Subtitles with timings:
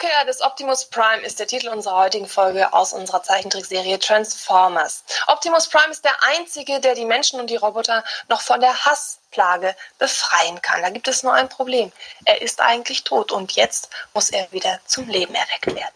[0.00, 5.02] Rückkehr des Optimus Prime ist der Titel unserer heutigen Folge aus unserer Zeichentrickserie Transformers.
[5.26, 9.74] Optimus Prime ist der einzige, der die Menschen und die Roboter noch von der Hassplage
[9.98, 10.82] befreien kann.
[10.82, 11.90] Da gibt es nur ein Problem.
[12.26, 15.94] Er ist eigentlich tot und jetzt muss er wieder zum Leben erweckt werden.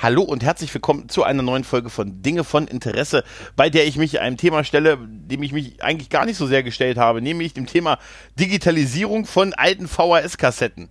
[0.00, 3.24] Hallo und herzlich willkommen zu einer neuen Folge von Dinge von Interesse,
[3.56, 6.62] bei der ich mich einem Thema stelle, dem ich mich eigentlich gar nicht so sehr
[6.62, 7.98] gestellt habe, nämlich dem Thema
[8.38, 10.88] Digitalisierung von alten VHS-Kassetten.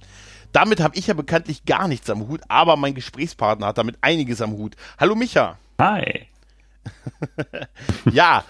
[0.51, 4.41] Damit habe ich ja bekanntlich gar nichts am Hut, aber mein Gesprächspartner hat damit einiges
[4.41, 4.75] am Hut.
[4.99, 5.57] Hallo Micha.
[5.79, 6.27] Hi.
[8.11, 8.43] ja,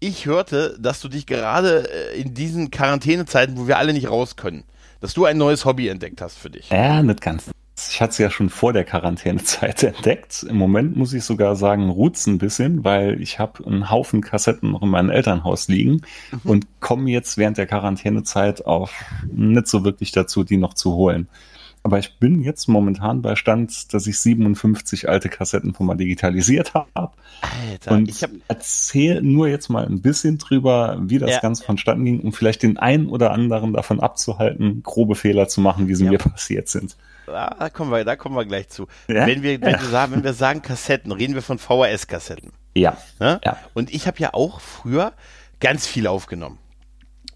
[0.00, 4.36] ich hörte, dass du dich gerade äh, in diesen Quarantänezeiten, wo wir alle nicht raus
[4.36, 4.64] können,
[5.02, 6.70] dass du ein neues Hobby entdeckt hast für dich.
[6.70, 7.50] Ja, nicht ganz.
[7.90, 10.44] Ich hatte es ja schon vor der Quarantänezeit entdeckt.
[10.48, 14.72] Im Moment muss ich sogar sagen, ruht's ein bisschen, weil ich habe einen Haufen Kassetten
[14.72, 16.40] noch in meinem Elternhaus liegen mhm.
[16.50, 18.90] und komme jetzt während der Quarantänezeit auch
[19.32, 21.28] nicht so wirklich dazu, die noch zu holen.
[21.82, 26.74] Aber ich bin jetzt momentan bei Stand, dass ich 57 alte Kassetten von mal digitalisiert
[26.74, 27.10] habe.
[27.40, 28.30] Alter, und ich hab...
[28.48, 31.40] erzähle nur jetzt mal ein bisschen drüber, wie das ja.
[31.40, 35.88] Ganze vonstatten ging, um vielleicht den einen oder anderen davon abzuhalten, grobe Fehler zu machen,
[35.88, 36.10] wie sie ja.
[36.10, 36.96] mir passiert sind.
[37.26, 38.86] Da kommen wir, da kommen wir gleich zu.
[39.06, 39.26] Ja?
[39.26, 39.80] Wenn, wir, wenn, ja.
[39.80, 42.52] wir sagen, wenn wir sagen Kassetten, reden wir von VHS-Kassetten.
[42.74, 42.96] Ja.
[43.20, 43.40] Ne?
[43.44, 43.58] ja.
[43.74, 45.12] Und ich habe ja auch früher
[45.60, 46.58] ganz viel aufgenommen.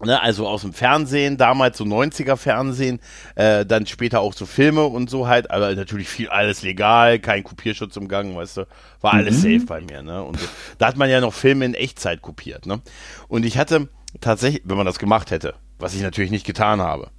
[0.01, 2.99] Ne, also aus dem Fernsehen, damals so 90er Fernsehen,
[3.35, 7.43] äh, dann später auch so Filme und so halt, aber natürlich viel alles legal, kein
[7.43, 8.67] Kopierschutz im Gang, weißt du,
[8.99, 9.59] war alles mhm.
[9.59, 10.21] safe bei mir, ne?
[10.23, 10.47] Und so.
[10.77, 12.81] da hat man ja noch Filme in Echtzeit kopiert, ne?
[13.29, 13.87] Und ich hatte
[14.19, 17.09] tatsächlich, wenn man das gemacht hätte, was ich natürlich nicht getan habe,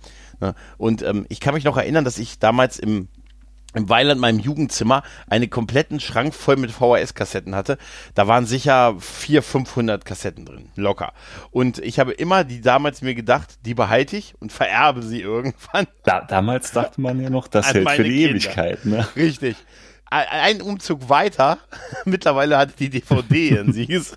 [0.41, 0.55] Ne?
[0.77, 3.09] Und ähm, ich kann mich noch erinnern, dass ich damals im
[3.75, 7.79] im Weiland meinem Jugendzimmer einen kompletten Schrank voll mit VHS-Kassetten hatte.
[8.15, 11.13] Da waren sicher 400, 500 Kassetten drin, locker.
[11.51, 15.87] Und ich habe immer die damals mir gedacht, die behalte ich und vererbe sie irgendwann.
[16.05, 18.31] Da, damals dachte man ja noch, das hält für die Kinder.
[18.31, 18.85] Ewigkeit.
[18.85, 19.07] Ne?
[19.17, 19.57] Richtig
[20.15, 21.59] ein Umzug weiter,
[22.05, 24.17] mittlerweile hat die DVD ihren Sieges,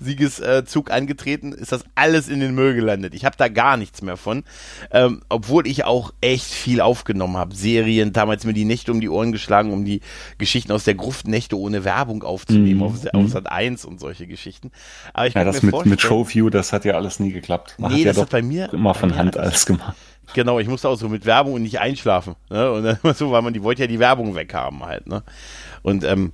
[0.00, 3.14] Siegeszug angetreten, ist das alles in den Müll gelandet.
[3.14, 4.44] Ich habe da gar nichts mehr von,
[4.90, 7.54] ähm, obwohl ich auch echt viel aufgenommen habe.
[7.54, 10.00] Serien, damals mir die Nächte um die Ohren geschlagen, um die
[10.38, 14.26] Geschichten aus der Gruft Nächte ohne Werbung aufzunehmen, mm, auf, auf Sat 1 und solche
[14.26, 14.70] Geschichten.
[15.14, 17.76] Aber ich ja, das mit, mit Showview, das hat ja alles nie geklappt.
[17.78, 19.96] Man nee, hat ja das hat bei mir immer von Hand alles gemacht.
[20.34, 22.36] Genau, ich musste auch so mit Werbung und nicht einschlafen.
[22.48, 22.70] Ne?
[22.70, 25.06] Und dann so, weil man die wollte ja die Werbung weghaben halt.
[25.06, 25.22] Ne?
[25.82, 26.32] Und ähm,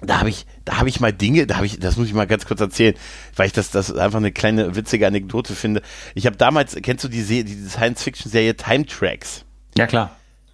[0.00, 2.26] da habe ich, da habe ich mal Dinge, da habe ich, das muss ich mal
[2.26, 2.94] ganz kurz erzählen,
[3.36, 5.82] weil ich das, das einfach eine kleine witzige Anekdote finde.
[6.14, 9.44] Ich habe damals, kennst du die, Se die Science-Fiction-Serie Time Tracks?
[9.76, 10.10] Ja klar.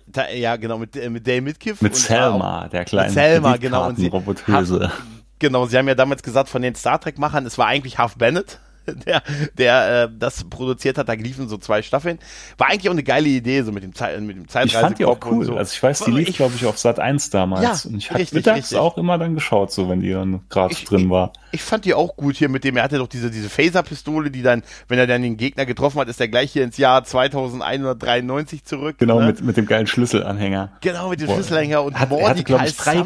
[0.06, 1.82] Da, ja, genau, mit, äh, mit Dale Mitkiff.
[1.82, 3.88] Mit Selma, der kleine Selma, genau.
[3.88, 4.90] Und sie, Robotöse.
[5.38, 8.58] Genau, sie haben ja damals gesagt von den Star Trek-Machern, es war eigentlich Half Bennett.
[9.06, 9.22] der,
[9.56, 11.08] der äh, das produziert hat.
[11.08, 12.18] Da liefen so zwei Staffeln.
[12.56, 14.74] War eigentlich auch eine geile Idee, so mit dem, Zeit, mit dem Zeitreisekopf.
[14.74, 15.44] Ich fand die auch cool.
[15.44, 15.56] So.
[15.56, 17.84] Also ich weiß, die lief, glaube ich, auf Sat 1 damals.
[17.84, 18.78] Ja, und ich habe mittags richtig.
[18.78, 21.32] auch immer dann geschaut, so wenn die dann gerade drin war.
[21.50, 24.30] Ich, ich fand die auch gut hier mit dem, er hatte doch diese, diese Phaser-Pistole,
[24.30, 27.04] die dann, wenn er dann den Gegner getroffen hat, ist er gleich hier ins Jahr
[27.04, 28.96] 2193 zurück.
[28.98, 29.26] Genau, ne?
[29.26, 30.72] mit, mit dem geilen Schlüsselanhänger.
[30.80, 31.34] Genau, mit dem Boah.
[31.34, 33.04] Schlüsselanhänger und hat, er hatte, glaube ich, drei,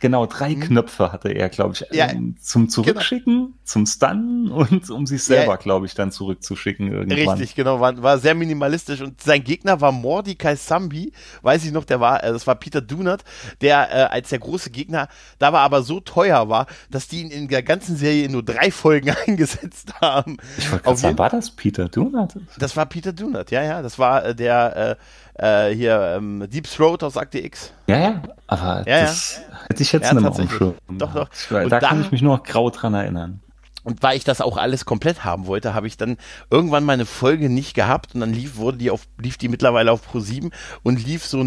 [0.00, 0.60] genau, drei hm?
[0.60, 2.72] Knöpfe hatte er, glaube ich, ja, ähm, zum genau.
[2.72, 3.54] Zurückschicken, genau.
[3.64, 7.38] zum Stunnen und um sich selber, ja, glaube ich, dann zurückzuschicken irgendwann.
[7.38, 11.84] Richtig, genau, war, war sehr minimalistisch und sein Gegner war Mordecai Sambi, weiß ich noch,
[11.84, 13.24] der war, äh, das war Peter Dunert,
[13.60, 15.08] der äh, als der große Gegner,
[15.38, 18.70] da war aber so teuer war, dass die ihn in der ganzen Serie nur drei
[18.70, 20.38] Folgen eingesetzt haben.
[20.58, 22.36] Ich wollte sagen, war das Peter Dunat?
[22.58, 23.82] Das war Peter Dunat, ja, ja.
[23.82, 24.98] Das war äh, der
[25.36, 27.72] äh, äh, hier ähm, Deep Throat aus Akte X.
[27.86, 29.68] Ja, ja, aber ja, das ja.
[29.68, 30.74] hätte ich jetzt ja, nicht mehr.
[30.88, 31.28] Doch, doch.
[31.48, 33.40] Da, da kann ich mich nur noch grau dran erinnern.
[33.82, 36.18] Und weil ich das auch alles komplett haben wollte, habe ich dann
[36.50, 40.02] irgendwann meine Folge nicht gehabt und dann lief, wurde die auf, lief die mittlerweile auf
[40.02, 40.50] Pro 7
[40.82, 41.44] und lief so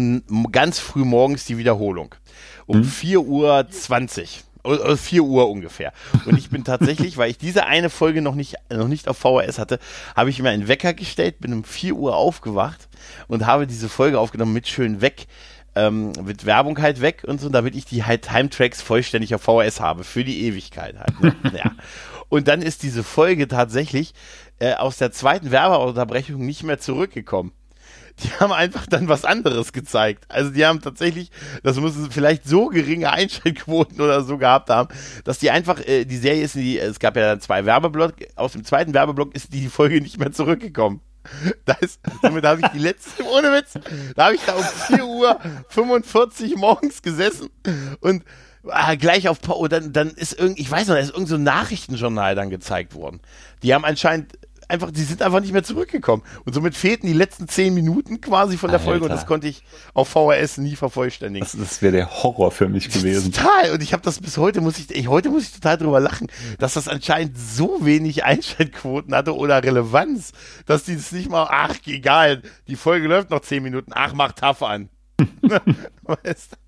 [0.50, 2.14] ganz früh morgens die Wiederholung.
[2.66, 2.88] Um hm.
[2.88, 4.96] 4.20 Uhr.
[4.96, 5.92] 4 Uhr ungefähr.
[6.24, 9.58] Und ich bin tatsächlich, weil ich diese eine Folge noch nicht, noch nicht auf VHS
[9.58, 9.78] hatte,
[10.16, 12.88] habe ich mir einen Wecker gestellt, bin um 4 Uhr aufgewacht
[13.28, 15.26] und habe diese Folge aufgenommen mit schön weg,
[15.76, 19.42] ähm, mit Werbung halt weg und so, damit ich die halt Time Tracks vollständig auf
[19.42, 21.20] VHS habe, für die Ewigkeit halt.
[21.20, 21.36] Ne?
[21.58, 21.72] ja.
[22.34, 24.12] Und dann ist diese Folge tatsächlich
[24.58, 27.52] äh, aus der zweiten Werbeunterbrechung nicht mehr zurückgekommen
[28.22, 30.24] die haben einfach dann was anderes gezeigt.
[30.28, 31.30] Also die haben tatsächlich,
[31.62, 34.88] das müssen vielleicht so geringe Einschaltquoten oder so gehabt haben,
[35.24, 38.64] dass die einfach, äh, die Serie ist, die, es gab ja zwei Werbeblock, aus dem
[38.64, 41.00] zweiten Werbeblock ist die Folge nicht mehr zurückgekommen.
[41.64, 43.78] Da ist, somit habe ich die letzte, ohne Witz,
[44.14, 47.48] da habe ich da um 4 Uhr 45 morgens gesessen
[48.00, 48.24] und
[48.68, 51.36] ah, gleich auf, oh, dann, dann ist irgend, ich weiß noch, da ist irgend so
[51.36, 53.20] ein Nachrichtenjournal dann gezeigt worden.
[53.62, 54.38] Die haben anscheinend
[54.68, 56.22] einfach, die sind einfach nicht mehr zurückgekommen.
[56.44, 58.90] Und somit fehlten die letzten zehn Minuten quasi von der Alter.
[58.90, 59.62] Folge und das konnte ich
[59.92, 61.46] auf VHS nie vervollständigen.
[61.46, 63.32] Das, das wäre der Horror für mich gewesen.
[63.32, 63.72] Total.
[63.72, 66.28] Und ich habe das bis heute, muss ich, ich, heute muss ich total drüber lachen,
[66.58, 70.32] dass das anscheinend so wenig Einschaltquoten hatte oder Relevanz,
[70.66, 74.32] dass die es nicht mal, ach, egal, die Folge läuft noch zehn Minuten, ach, mach
[74.32, 74.88] tough an.
[76.02, 76.58] weißt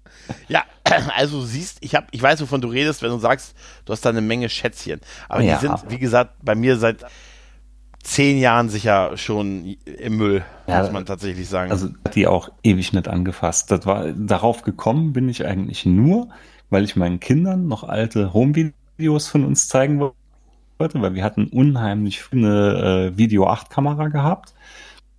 [0.48, 0.64] ja,
[1.16, 3.54] also siehst, ich habe, ich weiß, wovon du redest, wenn du sagst,
[3.84, 5.00] du hast da eine Menge Schätzchen.
[5.28, 5.56] Aber ja.
[5.56, 7.04] die sind, wie gesagt, bei mir seit
[8.02, 11.72] zehn Jahren sicher schon im Müll, ja, muss man tatsächlich sagen.
[11.72, 13.70] Also die auch ewig nicht angefasst.
[13.70, 16.28] Das war, darauf gekommen bin ich eigentlich nur,
[16.70, 20.00] weil ich meinen Kindern noch alte Home-Videos von uns zeigen
[20.78, 24.54] wollte, weil wir hatten unheimlich eine äh, Video 8 Kamera gehabt.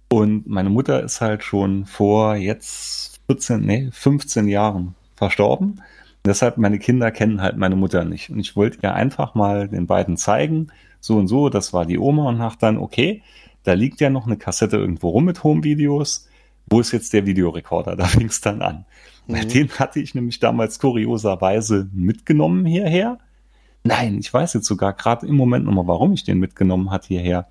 [0.10, 5.82] Und meine Mutter ist halt schon vor jetzt 14, nee, 15 Jahren verstorben.
[6.24, 8.30] Deshalb, meine Kinder kennen halt meine Mutter nicht.
[8.30, 10.68] Und ich wollte ihr einfach mal den beiden zeigen,
[11.00, 13.22] so und so, das war die Oma und nach dann, okay,
[13.64, 16.28] da liegt ja noch eine Kassette irgendwo rum mit Home-Videos.
[16.70, 17.96] Wo ist jetzt der Videorekorder?
[17.98, 18.86] Da fing es dann an.
[19.28, 19.48] Mhm.
[19.50, 23.20] Den hatte ich nämlich damals kurioserweise mitgenommen hierher.
[23.84, 27.48] Nein, ich weiß jetzt sogar gerade im Moment nochmal, warum ich den mitgenommen hat hierher.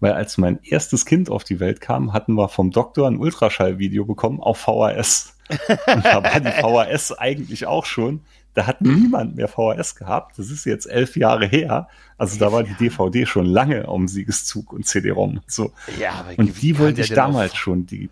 [0.00, 4.04] Weil als mein erstes Kind auf die Welt kam, hatten wir vom Doktor ein Ultraschallvideo
[4.04, 5.35] bekommen auf VHS.
[5.48, 8.20] Und da war die VHS eigentlich auch schon
[8.56, 10.38] da hat niemand mehr VHS gehabt.
[10.38, 11.88] Das ist jetzt elf Jahre her.
[12.16, 15.72] Also da war die DVD schon lange am Siegeszug und CD-ROM und so.
[16.00, 18.08] Ja, aber und die wollte ich damals schon, die,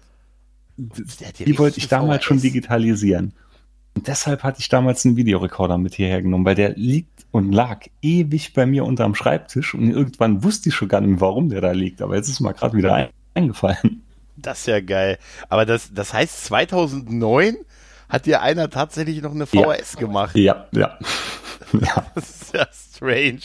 [0.76, 2.26] die, die wollte ich damals VHS.
[2.26, 3.32] schon digitalisieren.
[3.94, 7.86] Und deshalb hatte ich damals einen Videorekorder mit hierher genommen, weil der liegt und lag
[8.02, 11.72] ewig bei mir unterm Schreibtisch und irgendwann wusste ich schon gar nicht, warum der da
[11.72, 12.02] liegt.
[12.02, 14.02] Aber jetzt ist mir gerade wieder eingefallen.
[14.36, 15.18] Das ist ja geil.
[15.48, 17.56] Aber das, das heißt 2009
[18.08, 20.00] hat dir einer tatsächlich noch eine VHS ja.
[20.00, 20.36] gemacht.
[20.36, 20.98] Ja, ja.
[21.72, 22.06] ja.
[22.14, 23.40] Das ist ja strange.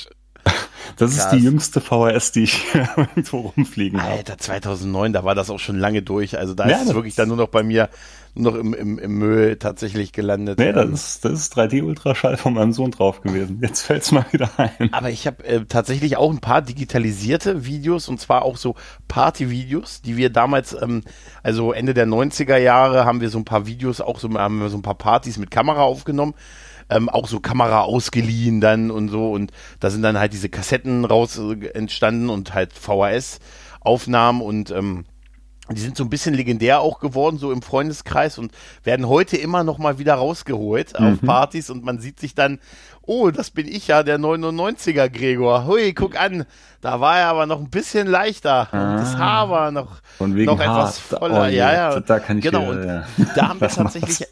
[0.98, 1.26] Das Krass.
[1.26, 2.66] ist die jüngste VHS, die ich
[2.98, 4.14] irgendwo rumfliegen habe.
[4.14, 6.38] Alter, 2009, da war das auch schon lange durch.
[6.38, 7.90] Also da ja, ist es wirklich dann nur noch bei mir
[8.36, 10.60] noch im, im, im Müll tatsächlich gelandet.
[10.60, 13.60] Nee, das ist, das ist 3D-Ultraschall von meinem Sohn drauf gewesen.
[13.62, 14.94] Jetzt fällt es mal wieder ein.
[14.94, 18.76] Aber ich habe äh, tatsächlich auch ein paar digitalisierte Videos und zwar auch so
[19.08, 21.04] Party-Videos, die wir damals, ähm,
[21.44, 24.70] also Ende der 90er Jahre haben wir so ein paar Videos, auch so, haben wir
[24.70, 26.34] so ein paar Partys mit Kamera aufgenommen.
[26.90, 29.32] Ähm, auch so Kamera ausgeliehen dann und so.
[29.32, 35.06] Und da sind dann halt diese Kassetten raus äh, entstanden und halt VHS-Aufnahmen und ähm,
[35.72, 38.52] die sind so ein bisschen legendär auch geworden, so im Freundeskreis und
[38.84, 41.14] werden heute immer noch mal wieder rausgeholt mhm.
[41.14, 42.60] auf Partys und man sieht sich dann,
[43.10, 45.66] oh, das bin ich ja, der 99er Gregor.
[45.66, 46.46] Hui, guck an,
[46.82, 48.68] da war er aber noch ein bisschen leichter.
[48.72, 48.98] Ah.
[48.98, 51.42] Das Haar war noch, noch etwas voller.
[51.42, 52.00] Oh, ja, ja.
[52.00, 53.06] Da kann ich genau, und ja.
[53.36, 54.28] da haben wir tatsächlich,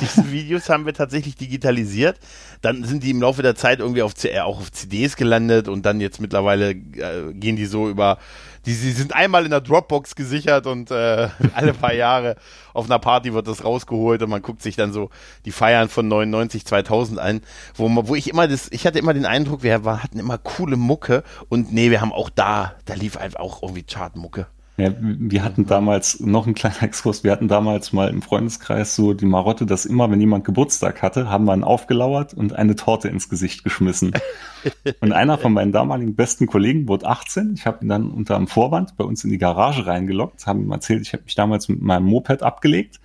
[0.00, 2.16] diese Videos haben wir tatsächlich digitalisiert.
[2.62, 6.00] Dann sind die im Laufe der Zeit irgendwie auf, auch auf CDs gelandet und dann
[6.00, 8.18] jetzt mittlerweile äh, gehen die so über
[8.66, 12.36] die, die sind einmal in der Dropbox gesichert und äh, alle paar Jahre
[12.72, 15.10] auf einer Party wird das rausgeholt und man guckt sich dann so
[15.44, 17.40] die Feiern von 99, 2000 an,
[17.74, 21.22] wo, wo ich immer das, ich hatte immer den Eindruck, wir hatten immer coole Mucke
[21.48, 24.46] und nee, wir haben auch da, da lief einfach auch irgendwie Chartmucke.
[24.76, 27.22] Ja, wir hatten damals noch einen kleinen Exkurs.
[27.22, 31.30] Wir hatten damals mal im Freundeskreis so die Marotte, dass immer, wenn jemand Geburtstag hatte,
[31.30, 34.12] haben wir ihn aufgelauert und eine Torte ins Gesicht geschmissen.
[35.00, 37.54] und einer von meinen damaligen besten Kollegen wurde 18.
[37.54, 40.72] Ich habe ihn dann unter einem Vorwand bei uns in die Garage reingelockt, haben ihm
[40.72, 43.00] erzählt, ich habe mich damals mit meinem Moped abgelegt.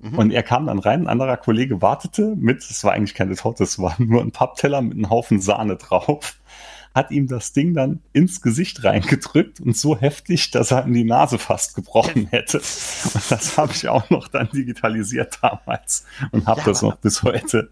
[0.00, 0.18] Mhm.
[0.18, 3.62] Und er kam dann rein, ein anderer Kollege wartete mit, es war eigentlich keine Torte,
[3.62, 6.40] es war nur ein Pappteller mit einem Haufen Sahne drauf
[6.94, 11.04] hat ihm das Ding dann ins Gesicht reingedrückt und so heftig, dass er in die
[11.04, 12.58] Nase fast gebrochen hätte.
[12.58, 17.22] Und das habe ich auch noch dann digitalisiert damals und habe ja, das noch bis
[17.24, 17.70] heute.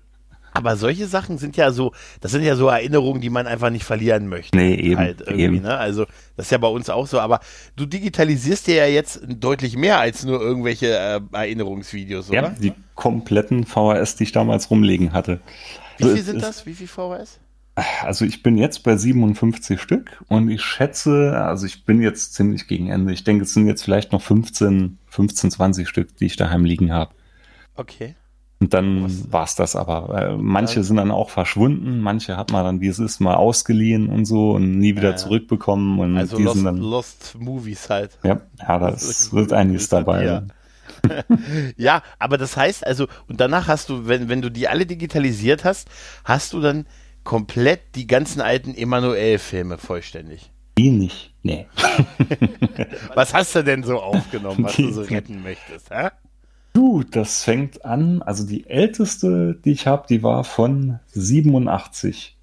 [0.55, 3.85] Aber solche Sachen sind ja so, das sind ja so Erinnerungen, die man einfach nicht
[3.85, 4.57] verlieren möchte.
[4.57, 4.99] Nee, eben.
[4.99, 5.63] Halt eben.
[5.63, 5.79] Ne?
[5.79, 6.05] Also,
[6.37, 7.21] das ist ja bei uns auch so.
[7.21, 7.41] Aber
[7.77, 12.43] du digitalisierst dir ja jetzt deutlich mehr als nur irgendwelche äh, Erinnerungsvideos, oder?
[12.43, 15.41] Ja, die kompletten VHS, die ich damals rumliegen hatte.
[15.97, 16.67] Wie viel sind das?
[16.67, 17.39] Wie viel VHS?
[17.75, 22.69] Also ich bin jetzt bei 57 Stück und ich schätze, also ich bin jetzt ziemlich
[22.69, 23.15] gegen Ende.
[23.15, 26.93] Ich denke, es sind jetzt vielleicht noch 15, 15, 20 Stück, die ich daheim liegen
[26.93, 27.15] habe.
[27.75, 28.15] Okay.
[28.61, 30.17] Und dann war es das aber.
[30.17, 30.83] Äh, manche ja.
[30.85, 34.53] sind dann auch verschwunden, manche hat man dann, wie es ist, mal ausgeliehen und so
[34.53, 35.17] und nie wieder ja.
[35.17, 35.99] zurückbekommen.
[35.99, 38.19] Und also die Lost, sind dann, Lost Movies halt.
[38.23, 40.25] Ja, ja das, das wird einiges dabei.
[40.25, 40.43] Ja.
[41.77, 45.65] ja, aber das heißt also, und danach hast du, wenn, wenn du die alle digitalisiert
[45.65, 45.89] hast,
[46.25, 46.87] hast du dann
[47.25, 50.51] komplett die ganzen alten Emanuel-Filme vollständig.
[50.79, 51.67] Die nicht, nee.
[53.15, 56.09] was hast du denn so aufgenommen, was die, du so retten möchtest, hä?
[56.73, 62.39] Du, das fängt an, also die älteste, die ich habe, die war von 87.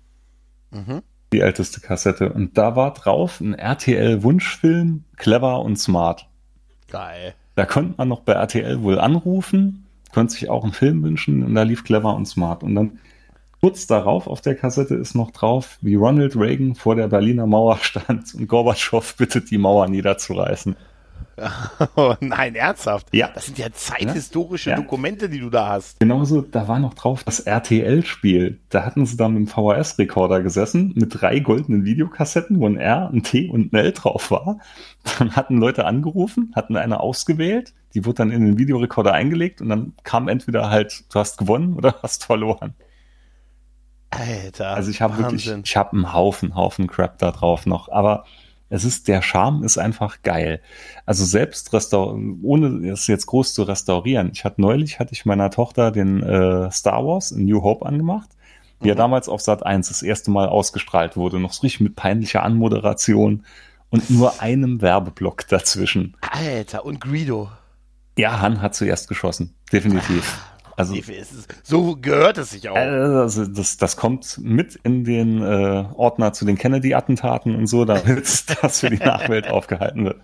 [0.69, 1.01] Mhm.
[1.33, 2.31] Die älteste Kassette.
[2.31, 6.27] Und da war drauf ein RTL-Wunschfilm, clever und smart.
[6.91, 7.33] Geil.
[7.55, 11.55] Da konnte man noch bei RTL wohl anrufen, konnte sich auch einen Film wünschen und
[11.55, 12.63] da lief clever und smart.
[12.63, 12.99] Und dann
[13.61, 17.77] kurz darauf auf der Kassette ist noch drauf, wie Ronald Reagan vor der Berliner Mauer
[17.81, 20.75] stand und Gorbatschow bittet, die Mauer niederzureißen.
[21.95, 23.07] Oh nein, ernsthaft?
[23.13, 23.29] Ja.
[23.33, 24.75] Das sind ja zeithistorische ja.
[24.75, 25.99] Dokumente, die du da hast.
[25.99, 28.59] Genauso, da war noch drauf das RTL-Spiel.
[28.69, 33.09] Da hatten sie dann mit dem VHS-Rekorder gesessen, mit drei goldenen Videokassetten, wo ein R,
[33.11, 34.59] ein T und ein L drauf war.
[35.17, 39.69] Dann hatten Leute angerufen, hatten eine ausgewählt, die wurde dann in den Videorekorder eingelegt und
[39.69, 42.73] dann kam entweder halt, du hast gewonnen oder hast verloren.
[44.09, 44.69] Alter.
[44.69, 47.89] Also ich habe wirklich, ich habe einen Haufen, Haufen Crap da drauf noch.
[47.89, 48.25] Aber
[48.69, 50.61] es ist, der Charme ist einfach geil.
[51.05, 54.29] Also selbst restaur ohne es jetzt groß zu restaurieren.
[54.33, 58.29] Ich hatte neulich, hatte ich meiner Tochter den äh, Star Wars in New Hope angemacht,
[58.79, 58.87] mhm.
[58.87, 61.39] ja damals auf Sat 1 das erste Mal ausgestrahlt wurde.
[61.39, 63.43] Noch so richtig mit peinlicher Anmoderation
[63.89, 66.15] und nur einem Werbeblock dazwischen.
[66.21, 67.49] Alter, und Greedo.
[68.17, 69.55] Ja, Han hat zuerst geschossen.
[69.71, 70.39] Definitiv.
[70.79, 70.95] Also,
[71.61, 72.75] so gehört es sich auch.
[72.77, 78.45] Also das, das kommt mit in den äh, Ordner zu den Kennedy-Attentaten und so, damit
[78.61, 80.21] das für die Nachwelt aufgehalten wird.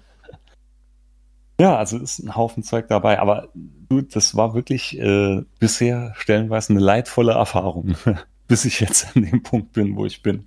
[1.60, 6.72] Ja, also ist ein Haufen Zeug dabei, aber du, das war wirklich äh, bisher stellenweise
[6.72, 7.96] eine leidvolle Erfahrung,
[8.48, 10.46] bis ich jetzt an dem Punkt bin, wo ich bin.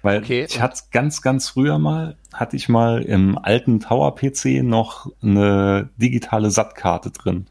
[0.00, 5.12] Weil okay, ich hatte ganz, ganz früher mal, hatte ich mal im alten Tower-PC noch
[5.20, 7.46] eine digitale SAT-Karte drin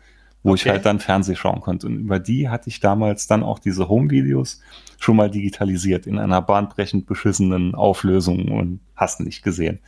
[0.47, 0.61] wo okay.
[0.61, 1.87] ich halt dann Fernseh schauen konnte.
[1.87, 4.61] Und über die hatte ich damals dann auch diese Home-Videos
[4.97, 9.79] schon mal digitalisiert in einer bahnbrechend beschissenen Auflösung und hast nicht gesehen.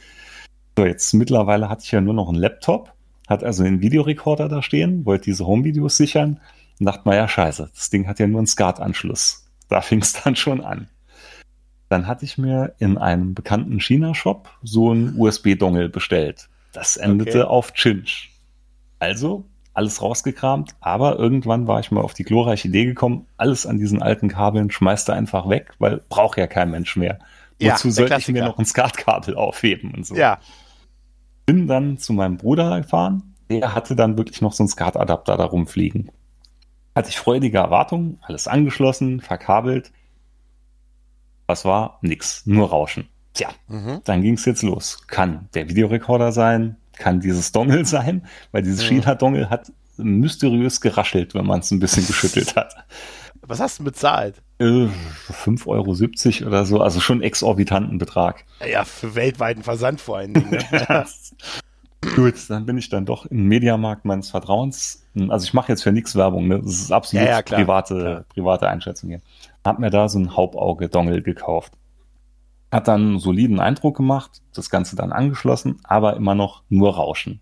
[0.78, 2.94] So, jetzt mittlerweile hatte ich ja nur noch einen Laptop,
[3.30, 6.42] hat also einen Videorekorder da stehen, wollte diese Home-Videos sichern
[6.78, 9.46] und dachte mal, ja, scheiße, das Ding hat ja nur einen SCART-Anschluss.
[9.70, 10.89] Da fing es dann schon an.
[11.88, 16.50] Dann hatte ich mir in einem bekannten China-Shop so einen USB-Dongle bestellt.
[16.74, 17.50] Das endete okay.
[17.50, 18.30] auf Chinch.
[19.00, 23.78] Also alles rausgekramt, aber irgendwann war ich mal auf die glorreiche Idee gekommen, alles an
[23.78, 27.20] diesen alten Kabeln schmeißt er einfach weg, weil braucht ja kein Mensch mehr.
[27.60, 30.16] Ja, Wozu sollte ich mir noch ein Skatkabel aufheben und so?
[30.16, 30.40] Ja.
[31.46, 35.46] Bin dann zu meinem Bruder gefahren, der hatte dann wirklich noch so einen Skatadapter da
[35.46, 36.12] rumfliegen.
[36.96, 39.92] Hatte ich freudige Erwartungen, alles angeschlossen, verkabelt.
[41.48, 42.00] Was war?
[42.02, 43.10] Nix, nur Rauschen.
[43.34, 44.02] Tja, mhm.
[44.04, 45.08] dann ging es jetzt los.
[45.08, 48.84] Kann der Videorekorder sein, kann dieses Dongle sein, weil dieses.
[48.84, 52.75] China-Dongle hat mysteriös geraschelt, wenn man es ein bisschen geschüttelt hat.
[53.41, 54.41] Was hast du bezahlt?
[54.60, 54.88] Äh,
[55.32, 58.46] 5,70 Euro oder so, also schon exorbitanten Betrag.
[58.70, 60.51] Ja, für weltweiten Versand vor allen Dingen.
[60.51, 61.06] Ne?
[62.15, 65.06] Gut, dann bin ich dann doch im Mediamarkt meines Vertrauens.
[65.27, 66.62] Also ich mache jetzt für nichts Werbung, ne?
[66.62, 68.25] Das ist absolut ja, ja, klar, private, klar.
[68.29, 69.22] private Einschätzung hier.
[69.65, 71.74] Hab mir da so ein Hauptauge-Dongle gekauft.
[72.72, 77.42] Hat dann einen soliden Eindruck gemacht, das Ganze dann angeschlossen, aber immer noch nur Rauschen.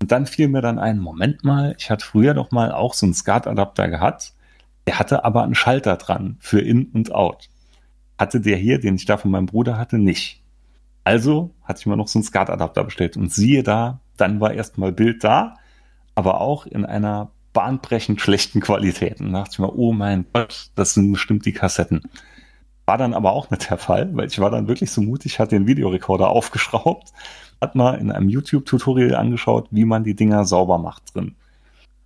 [0.00, 3.06] Und dann fiel mir dann ein, Moment mal, ich hatte früher doch mal auch so
[3.06, 4.34] einen SCART-Adapter gehabt,
[4.86, 7.48] der hatte aber einen Schalter dran für In und Out.
[8.18, 10.42] Hatte der hier, den ich da von meinem Bruder hatte, nicht.
[11.04, 14.90] Also hatte ich mir noch so einen SCART-Adapter bestellt und siehe da, dann war erstmal
[14.90, 15.56] Bild da,
[16.14, 19.20] aber auch in einer bahnbrechend schlechten Qualität.
[19.20, 22.02] Und da dachte ich mir, oh mein Gott, das sind bestimmt die Kassetten.
[22.92, 25.56] War dann aber auch nicht der Fall, weil ich war dann wirklich so mutig, hatte
[25.56, 27.14] den Videorekorder aufgeschraubt,
[27.58, 31.34] hat mal in einem YouTube-Tutorial angeschaut, wie man die Dinger sauber macht drin.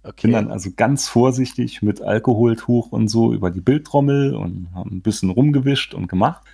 [0.04, 0.28] Okay.
[0.28, 5.00] Bin dann also ganz vorsichtig mit Alkoholtuch und so über die Bildtrommel und haben ein
[5.00, 6.44] bisschen rumgewischt und gemacht.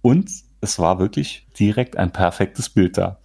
[0.00, 0.30] Und
[0.62, 3.18] es war wirklich direkt ein perfektes Bild da.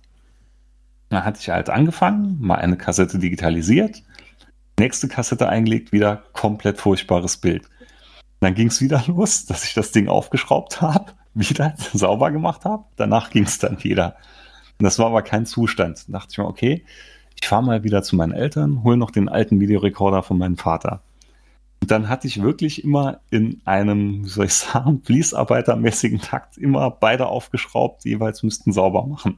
[1.08, 4.04] Da hatte ich halt angefangen, mal eine Kassette digitalisiert,
[4.78, 7.64] nächste Kassette eingelegt, wieder komplett furchtbares Bild
[8.44, 12.84] dann ging es wieder los, dass ich das Ding aufgeschraubt habe, wieder sauber gemacht habe.
[12.96, 14.16] Danach ging es dann wieder.
[14.80, 16.06] Und das war aber kein Zustand.
[16.08, 16.84] Da dachte ich mir, okay,
[17.40, 21.02] ich fahre mal wieder zu meinen Eltern, hole noch den alten Videorekorder von meinem Vater.
[21.82, 26.90] Und dann hatte ich wirklich immer in einem, wie soll ich sagen, Fließarbeitermäßigen Takt immer
[26.90, 29.38] beide aufgeschraubt, jeweils müssten sauber machen.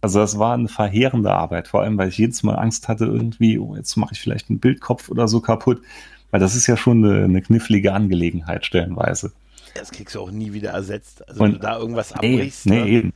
[0.00, 3.58] Also das war eine verheerende Arbeit, vor allem weil ich jedes Mal Angst hatte, irgendwie,
[3.58, 5.80] oh, jetzt mache ich vielleicht einen Bildkopf oder so kaputt,
[6.30, 9.32] weil das ist ja schon eine, eine knifflige Angelegenheit stellenweise.
[9.74, 11.26] Das kriegst du auch nie wieder ersetzt.
[11.28, 12.66] Also Und, wenn du da irgendwas abbrichst.
[12.66, 12.88] Nee, nee ne?
[12.88, 13.12] eben.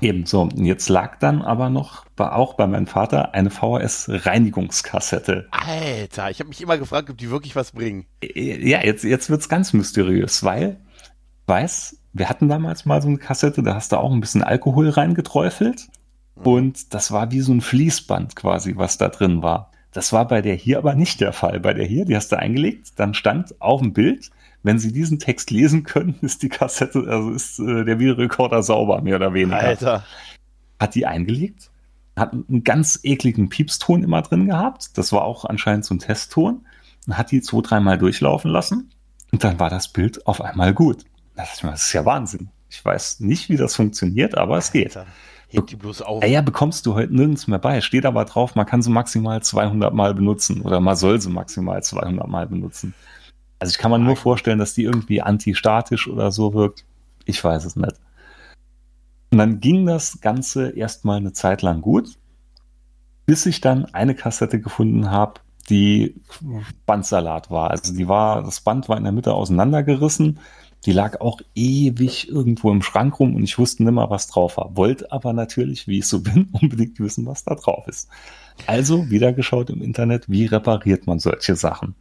[0.00, 0.42] Eben so.
[0.42, 5.48] Und jetzt lag dann aber noch bei, auch bei meinem Vater eine VHS-Reinigungskassette.
[5.50, 8.06] Alter, ich habe mich immer gefragt, ob die wirklich was bringen.
[8.22, 10.80] Ja, jetzt, jetzt wird's ganz mysteriös, weil,
[11.46, 14.88] weiß, wir hatten damals mal so eine Kassette, da hast du auch ein bisschen Alkohol
[14.88, 15.88] reingeträufelt.
[16.36, 16.42] Mhm.
[16.42, 19.72] Und das war wie so ein Fließband quasi, was da drin war.
[19.96, 21.58] Das war bei der hier aber nicht der Fall.
[21.58, 24.30] Bei der hier, die hast du eingelegt, dann stand auf dem Bild,
[24.62, 29.00] wenn Sie diesen Text lesen können, ist die Kassette, also ist äh, der Videorekorder sauber,
[29.00, 29.58] mehr oder weniger.
[29.58, 30.04] Alter.
[30.78, 31.70] Hat die eingelegt,
[32.14, 34.98] hat einen ganz ekligen Piepston immer drin gehabt.
[34.98, 36.66] Das war auch anscheinend so ein Testton.
[37.06, 38.90] Und hat die zwei, dreimal durchlaufen lassen.
[39.32, 41.04] Und dann war das Bild auf einmal gut.
[41.36, 42.50] Das ist ja Wahnsinn.
[42.68, 44.98] Ich weiß nicht, wie das funktioniert, aber es geht.
[45.48, 46.22] Hebt die bloß auf.
[46.22, 47.80] Ja, ja, bekommst du heute nirgends mehr bei.
[47.80, 51.82] Steht aber drauf, man kann sie maximal 200 Mal benutzen oder man soll sie maximal
[51.82, 52.94] 200 Mal benutzen.
[53.58, 56.84] Also ich kann mir nur vorstellen, dass die irgendwie antistatisch oder so wirkt.
[57.24, 57.94] Ich weiß es nicht.
[59.30, 62.18] Und dann ging das Ganze erstmal eine Zeit lang gut,
[63.24, 66.20] bis ich dann eine Kassette gefunden habe, die
[66.86, 67.70] Bandsalat war.
[67.70, 70.38] Also die war, das Band war in der Mitte auseinandergerissen
[70.86, 74.56] die lag auch ewig irgendwo im Schrank rum und ich wusste nicht mal, was drauf
[74.56, 74.76] war.
[74.76, 78.08] Wollte aber natürlich, wie ich so bin, unbedingt wissen, was da drauf ist.
[78.66, 81.96] Also wieder geschaut im Internet, wie repariert man solche Sachen.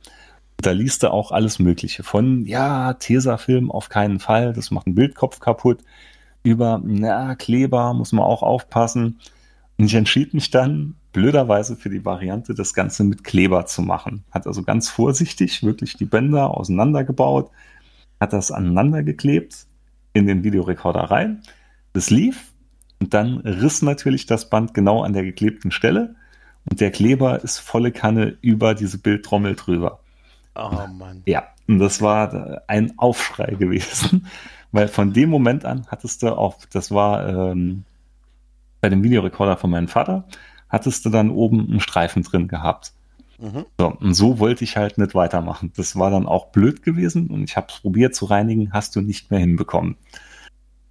[0.58, 2.04] Da liest er auch alles Mögliche.
[2.04, 5.80] Von, ja, Tesafilm auf keinen Fall, das macht einen Bildkopf kaputt,
[6.44, 9.20] über, na, Kleber muss man auch aufpassen.
[9.77, 14.24] Und ich entschied mich dann, blöderweise für die Variante, das Ganze mit Kleber zu machen.
[14.32, 17.50] Hat also ganz vorsichtig wirklich die Bänder auseinandergebaut,
[18.19, 19.67] hat das aneinander geklebt
[20.13, 21.41] in den Videorekorder rein.
[21.93, 22.53] Das lief
[23.00, 26.15] und dann riss natürlich das Band genau an der geklebten Stelle
[26.69, 30.00] und der Kleber ist volle Kanne über diese Bildtrommel drüber.
[30.55, 31.22] Oh Mann.
[31.25, 34.27] Ja, und das war ein Aufschrei gewesen,
[34.72, 37.84] weil von dem Moment an hattest du auch, das war ähm,
[38.81, 40.25] bei dem Videorekorder von meinem Vater,
[40.69, 42.93] hattest du dann oben einen Streifen drin gehabt.
[43.39, 43.65] Mhm.
[43.80, 45.72] So, und so wollte ich halt nicht weitermachen.
[45.75, 49.01] Das war dann auch blöd gewesen und ich habe es probiert zu reinigen, hast du
[49.01, 49.98] nicht mehr hinbekommen.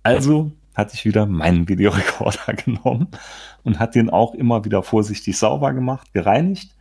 [0.03, 3.09] Also hatte ich wieder meinen Videorekorder genommen
[3.63, 6.75] und hat den auch immer wieder vorsichtig sauber gemacht, gereinigt,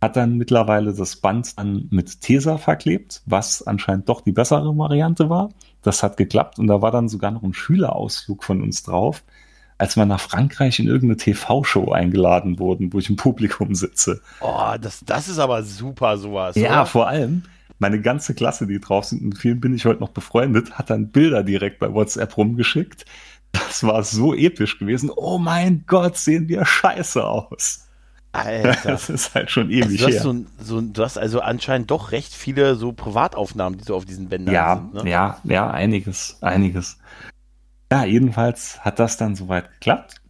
[0.00, 5.28] hat dann mittlerweile das Band dann mit Tesa verklebt, was anscheinend doch die bessere Variante
[5.28, 5.50] war.
[5.82, 9.22] Das hat geklappt und da war dann sogar noch ein Schülerausflug von uns drauf
[9.82, 14.20] als wir nach Frankreich in irgendeine TV-Show eingeladen wurden, wo ich im Publikum sitze.
[14.40, 16.54] Oh, das, das ist aber super, sowas.
[16.54, 16.86] Ja, oder?
[16.86, 17.42] vor allem.
[17.80, 21.08] Meine ganze Klasse, die drauf sind, mit vielen bin ich heute noch befreundet, hat dann
[21.08, 23.06] Bilder direkt bei WhatsApp rumgeschickt.
[23.50, 25.10] Das war so episch gewesen.
[25.16, 27.88] Oh mein Gott, sehen wir scheiße aus.
[28.30, 28.76] Alter.
[28.84, 30.22] Das ist halt schon ewig also du her.
[30.60, 34.28] So, so, du hast also anscheinend doch recht viele so Privataufnahmen, die so auf diesen
[34.28, 35.02] Bändern ja, sind.
[35.02, 35.10] Ne?
[35.10, 36.98] Ja, ja, einiges, einiges.
[37.92, 40.22] Ja, jedenfalls hat das dann soweit geklappt.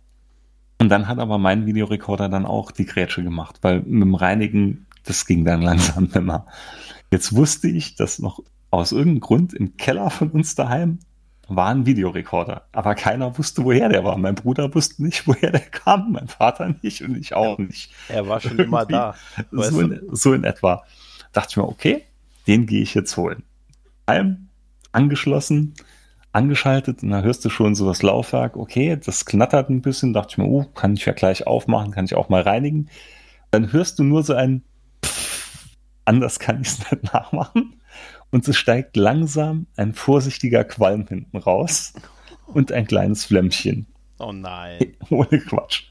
[0.80, 4.88] Und dann hat aber mein Videorekorder dann auch die Grätsche gemacht, weil mit dem Reinigen,
[5.04, 6.46] das ging dann langsam immer.
[7.12, 10.98] Jetzt wusste ich, dass noch aus irgendeinem Grund im Keller von uns daheim
[11.46, 12.66] war ein Videorekorder.
[12.72, 14.18] Aber keiner wusste, woher der war.
[14.18, 17.92] Mein Bruder wusste nicht, woher der kam, mein Vater nicht und ich auch nicht.
[18.08, 19.14] Er war schon immer da.
[19.52, 20.82] So in, so in, etwa.
[21.30, 22.02] Dachte ich mir, okay,
[22.48, 23.44] den gehe ich jetzt holen.
[24.08, 24.48] Heim,
[24.90, 25.74] angeschlossen,
[26.32, 30.32] angeschaltet und da hörst du schon so das Laufwerk, okay, das knattert ein bisschen, dachte
[30.32, 32.88] ich mir, oh, kann ich ja gleich aufmachen, kann ich auch mal reinigen.
[33.50, 34.62] Dann hörst du nur so ein
[35.04, 37.80] Pff, anders kann ich es nicht nachmachen.
[38.30, 41.92] Und es steigt langsam ein vorsichtiger Qualm hinten raus
[42.46, 43.86] und ein kleines Flämmchen.
[44.18, 44.94] Oh nein.
[45.10, 45.84] Ohne Quatsch.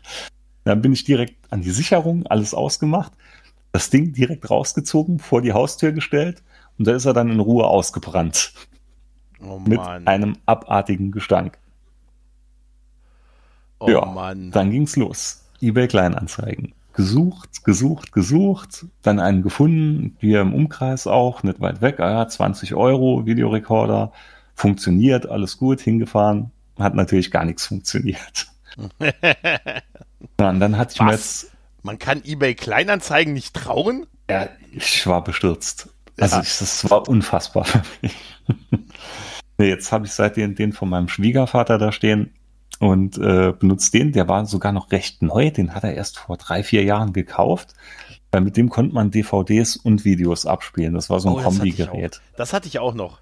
[0.63, 3.11] Dann bin ich direkt an die Sicherung, alles ausgemacht,
[3.71, 6.41] das Ding direkt rausgezogen, vor die Haustür gestellt
[6.77, 8.53] und da ist er dann in Ruhe ausgebrannt.
[9.43, 11.57] Oh mit einem abartigen Gestank.
[13.79, 14.51] Oh ja, Mann.
[14.51, 15.43] dann ging's los.
[15.61, 16.73] eBay Kleinanzeigen.
[16.93, 22.27] Gesucht, gesucht, gesucht, dann einen gefunden, hier im Umkreis auch, nicht weit weg, ah ja,
[22.27, 24.11] 20 Euro, Videorekorder,
[24.55, 28.47] funktioniert, alles gut, hingefahren, hat natürlich gar nichts funktioniert.
[28.77, 28.99] und
[30.37, 31.05] dann hatte ich Was?
[31.05, 31.51] mir jetzt.
[31.83, 34.05] Man kann eBay Kleinanzeigen nicht trauen?
[34.29, 35.89] Ja, ich war bestürzt.
[36.19, 36.41] Also ja.
[36.43, 38.15] ich, das war unfassbar für mich.
[39.61, 42.31] Nee, jetzt habe ich seitdem den von meinem Schwiegervater da stehen
[42.79, 44.11] und äh, benutze den.
[44.11, 45.51] Der war sogar noch recht neu.
[45.51, 47.75] Den hat er erst vor drei, vier Jahren gekauft.
[48.31, 50.95] Weil mit dem konnte man DVDs und Videos abspielen.
[50.95, 52.21] Das war so ein oh, Kombi-Gerät.
[52.37, 53.19] Das hatte ich auch noch.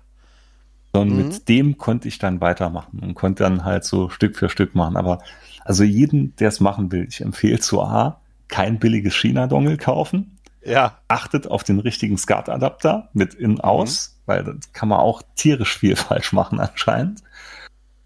[0.94, 1.26] sondern mhm.
[1.26, 4.96] mit dem konnte ich dann weitermachen und konnte dann halt so Stück für Stück machen.
[4.96, 5.20] Aber
[5.66, 10.39] also jeden, der es machen will, ich empfehle zu A, kein billiges China-Dongle kaufen.
[10.64, 10.98] Ja.
[11.08, 14.22] Achtet auf den richtigen SCART-Adapter mit in-aus, mhm.
[14.26, 17.24] weil das kann man auch tierisch viel falsch machen anscheinend.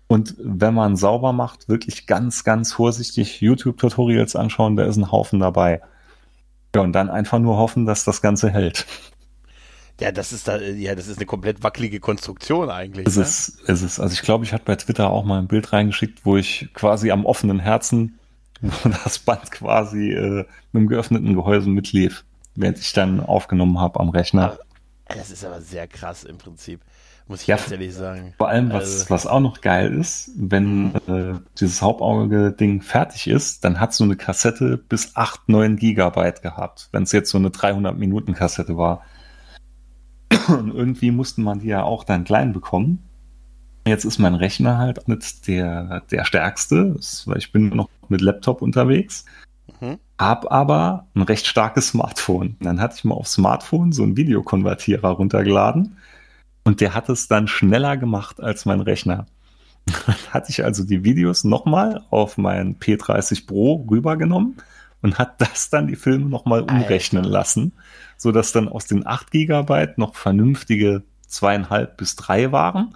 [0.08, 5.40] Und wenn man sauber macht, wirklich ganz, ganz vorsichtig YouTube-Tutorials anschauen, da ist ein Haufen
[5.40, 5.82] dabei.
[6.76, 8.86] Ja, und dann einfach nur hoffen, dass das Ganze hält.
[10.00, 13.08] Ja, das ist da, ja, das ist eine komplett wackelige Konstruktion eigentlich.
[13.08, 13.24] Es ne?
[13.24, 16.26] ist, es ist, also ich glaube, ich hatte bei Twitter auch mal ein Bild reingeschickt,
[16.26, 18.20] wo ich quasi am offenen Herzen
[19.04, 24.10] das Band quasi äh, mit dem geöffneten Gehäuse mitlief, während ich dann aufgenommen habe am
[24.10, 24.58] Rechner.
[25.08, 26.82] Das ist aber sehr krass im Prinzip,
[27.28, 28.34] muss ich ja, ganz ehrlich sagen.
[28.38, 29.10] Vor allem, was, also.
[29.10, 34.16] was auch noch geil ist, wenn äh, dieses Hauptauge-Ding fertig ist, dann hat so eine
[34.16, 39.04] Kassette bis 8, 9 Gigabyte gehabt, wenn es jetzt so eine 300-Minuten-Kassette war.
[40.48, 43.10] Und irgendwie mussten man die ja auch dann klein bekommen.
[43.86, 48.62] Jetzt ist mein Rechner halt nicht der, der stärkste, weil ich bin noch mit Laptop
[48.62, 49.26] unterwegs.
[49.80, 50.00] Mhm.
[50.18, 52.58] Hab aber ein recht starkes Smartphone.
[52.60, 55.98] Dann hatte ich mal auf Smartphone so einen Videokonvertierer runtergeladen
[56.64, 59.26] und der hat es dann schneller gemacht als mein Rechner.
[60.06, 64.56] Dann hatte ich also die Videos nochmal auf mein P30 Pro rübergenommen
[65.02, 67.34] und hat das dann die Filme nochmal umrechnen Alter.
[67.38, 67.74] lassen,
[68.16, 72.96] sodass dann aus den 8 Gigabyte noch vernünftige zweieinhalb bis drei waren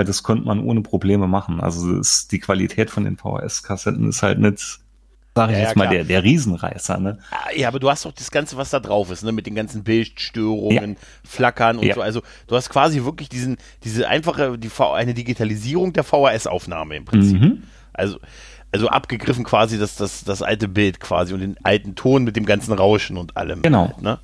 [0.00, 1.60] weil das konnte man ohne Probleme machen.
[1.60, 4.80] Also ist, die Qualität von den VHS-Kassetten ist halt nicht,
[5.34, 6.98] sage ich ja, jetzt ja, mal, der, der Riesenreißer.
[6.98, 7.18] Ne?
[7.30, 9.32] Ah, ja, aber du hast doch das Ganze, was da drauf ist, ne?
[9.32, 10.98] mit den ganzen Bildstörungen, ja.
[11.24, 12.02] Flackern und so.
[12.02, 17.40] Also du hast quasi wirklich diesen, diese einfache, die eine Digitalisierung der VHS-Aufnahme im Prinzip.
[17.40, 17.62] Mhm.
[17.92, 18.18] Also
[18.72, 22.46] also abgegriffen quasi das, das, das alte Bild quasi und den alten Ton mit dem
[22.46, 23.62] ganzen Rauschen und allem.
[23.62, 23.88] Genau.
[23.88, 24.18] Halt, ne?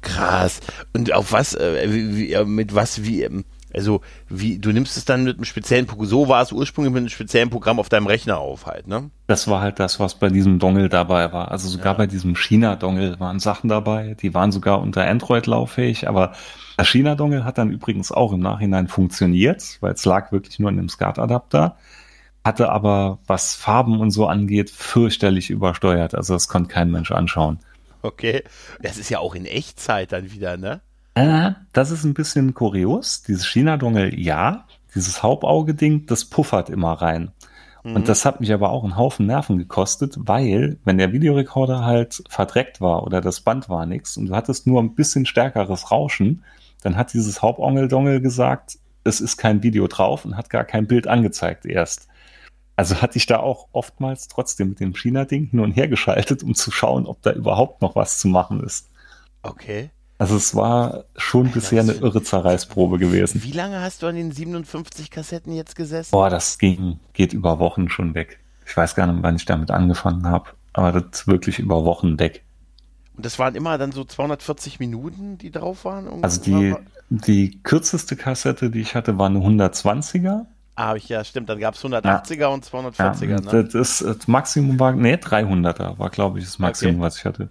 [0.00, 0.60] Krass.
[0.92, 3.44] Und auf was, äh, wie, äh, mit was, wie, ähm,
[3.74, 7.00] also, wie, du nimmst es dann mit einem speziellen Programm, so war es ursprünglich mit
[7.00, 9.10] einem speziellen Programm auf deinem Rechner auf halt, ne?
[9.26, 11.50] Das war halt das, was bei diesem Dongle dabei war.
[11.50, 11.98] Also sogar ja.
[11.98, 16.32] bei diesem China-Dongle waren Sachen dabei, die waren sogar unter Android lauffähig, aber
[16.78, 20.76] der China-Dongle hat dann übrigens auch im Nachhinein funktioniert, weil es lag wirklich nur in
[20.76, 21.76] dem SCART-Adapter,
[22.44, 26.14] hatte aber, was Farben und so angeht, fürchterlich übersteuert.
[26.14, 27.58] Also das konnte kein Mensch anschauen.
[28.00, 28.44] Okay.
[28.80, 30.80] Das ist ja auch in Echtzeit dann wieder, ne?
[31.18, 33.22] Äh, das ist ein bisschen kurios.
[33.22, 34.66] Dieses China-Dongle, ja.
[34.94, 37.32] Dieses Hauptauge-Ding, das puffert immer rein.
[37.82, 37.96] Mhm.
[37.96, 42.22] Und das hat mich aber auch einen Haufen Nerven gekostet, weil, wenn der Videorekorder halt
[42.28, 46.44] verdreckt war oder das Band war nichts und du hattest nur ein bisschen stärkeres Rauschen,
[46.82, 51.08] dann hat dieses Hauptongel-Dongle gesagt, es ist kein Video drauf und hat gar kein Bild
[51.08, 52.06] angezeigt erst.
[52.76, 56.54] Also hatte ich da auch oftmals trotzdem mit dem China-Ding hin und her geschaltet, um
[56.54, 58.88] zu schauen, ob da überhaupt noch was zu machen ist.
[59.42, 59.90] Okay.
[60.18, 63.42] Also es war schon Alter, bisher eine irre Zerreißprobe gewesen.
[63.44, 66.10] Wie lange hast du an den 57 Kassetten jetzt gesessen?
[66.10, 68.40] Boah, das ging, geht über Wochen schon weg.
[68.66, 72.18] Ich weiß gar nicht, wann ich damit angefangen habe, aber das ist wirklich über Wochen
[72.18, 72.42] weg.
[73.16, 76.22] Und das waren immer dann so 240 Minuten, die drauf waren?
[76.22, 76.74] Also die,
[77.10, 80.46] die kürzeste Kassette, die ich hatte, war eine 120er.
[80.74, 81.48] Ah, ich, ja, stimmt.
[81.48, 82.48] Dann gab es 180er ja.
[82.48, 83.26] und 240er.
[83.26, 83.64] Ja, ne?
[83.64, 87.02] das, das, Maximum war, nee, 300er war, glaube ich, das Maximum, okay.
[87.02, 87.48] was ich hatte.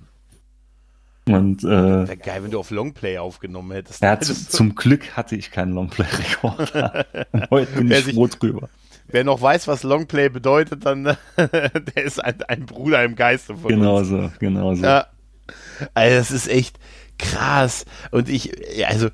[1.36, 4.02] Und, äh, Wäre geil, wenn du auf Longplay aufgenommen hättest.
[4.02, 7.06] Ja, zu, zum Glück hatte ich keinen Longplay-Rekorder.
[7.50, 8.70] Heute bin ich froh drüber.
[9.10, 11.04] Wer noch weiß, was Longplay bedeutet, dann
[11.38, 14.10] der ist ein, ein, Bruder im Geiste von genau uns.
[14.10, 14.84] So, genau so.
[14.84, 15.08] Ja.
[15.94, 16.78] Also das ist echt
[17.18, 17.86] krass.
[18.12, 18.52] Und ich,
[18.86, 19.10] also,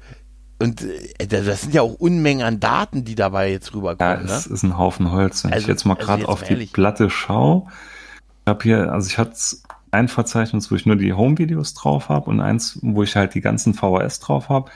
[0.59, 4.27] und äh, das sind ja auch Unmengen an Daten, die dabei jetzt rüberkommen.
[4.27, 4.53] Ja, es ne?
[4.55, 5.43] ist ein Haufen Holz.
[5.43, 7.67] Wenn also, ich jetzt mal gerade also auf die Platte schaue,
[8.45, 9.35] ich habe hier, also ich hatte
[9.93, 13.41] ein Verzeichnis, wo ich nur die Home-Videos drauf habe und eins, wo ich halt die
[13.41, 14.71] ganzen VHS drauf habe.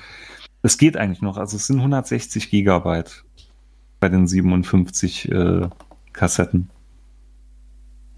[0.61, 1.37] Es geht eigentlich noch.
[1.37, 3.23] Also es sind 160 Gigabyte
[3.99, 5.67] bei den 57 äh,
[6.13, 6.69] Kassetten.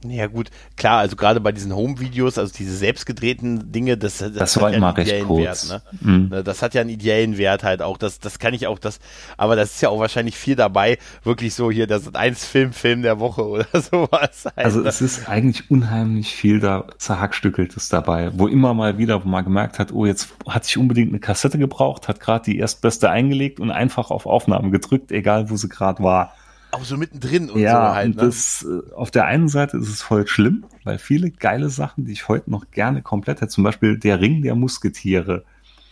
[0.05, 4.61] Ja gut, klar, also gerade bei diesen Home-Videos, also diese selbstgedrehten Dinge, das, das, das
[4.61, 5.69] war ja immer recht kurz.
[5.69, 6.11] Wert, ne?
[6.11, 6.29] Mhm.
[6.29, 8.99] Ne, das hat ja einen ideellen Wert halt auch, das, das kann ich auch, das,
[9.35, 12.71] aber das ist ja auch wahrscheinlich viel dabei, wirklich so hier, das ist eins Film,
[12.71, 14.45] Film der Woche oder sowas.
[14.45, 14.87] Halt, also ne?
[14.87, 19.79] es ist eigentlich unheimlich viel da zerhackstückeltes dabei, wo immer mal wieder, wo man gemerkt
[19.79, 23.69] hat, oh, jetzt hat sich unbedingt eine Kassette gebraucht, hat gerade die erstbeste eingelegt und
[23.69, 26.33] einfach auf Aufnahme gedrückt, egal wo sie gerade war.
[26.71, 28.15] Auch so mittendrin und ja, so halt.
[28.15, 28.21] Ne?
[28.21, 32.11] Das, äh, auf der einen Seite ist es voll schlimm, weil viele geile Sachen, die
[32.11, 35.43] ich heute noch gerne komplett hätte, zum Beispiel Der Ring der Musketiere.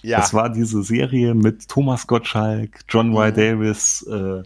[0.03, 0.19] Ja.
[0.19, 3.31] Das war diese Serie mit Thomas Gottschalk, John Y.
[3.31, 3.35] Mhm.
[3.35, 4.43] Davis, äh,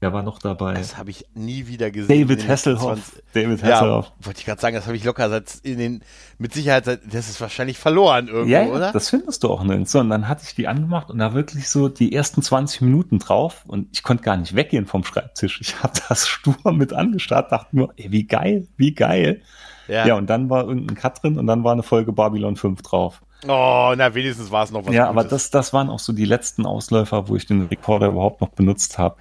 [0.00, 0.72] Der war noch dabei.
[0.74, 2.22] Das habe ich nie wieder gesehen.
[2.26, 3.20] David Hasselhoff.
[3.34, 4.06] David Hasselhoff.
[4.06, 6.02] Ja, wollte ich gerade sagen, das habe ich locker seit in den,
[6.38, 8.92] mit Sicherheit, seit, das ist wahrscheinlich verloren irgendwo, ja, oder?
[8.92, 9.94] das findest du auch nirgends.
[9.94, 13.64] Und dann hatte ich die angemacht und da wirklich so die ersten 20 Minuten drauf
[13.66, 15.60] und ich konnte gar nicht weggehen vom Schreibtisch.
[15.60, 19.42] Ich habe das stur mit angestarrt, dachte nur, ey, wie geil, wie geil.
[19.86, 20.06] Ja.
[20.06, 23.20] ja, und dann war irgendein Cut drin und dann war eine Folge Babylon 5 drauf.
[23.48, 25.18] Oh, na, wenigstens war es noch was Ja, Gutes.
[25.20, 28.50] aber das, das waren auch so die letzten Ausläufer, wo ich den Recorder überhaupt noch
[28.50, 29.16] benutzt habe.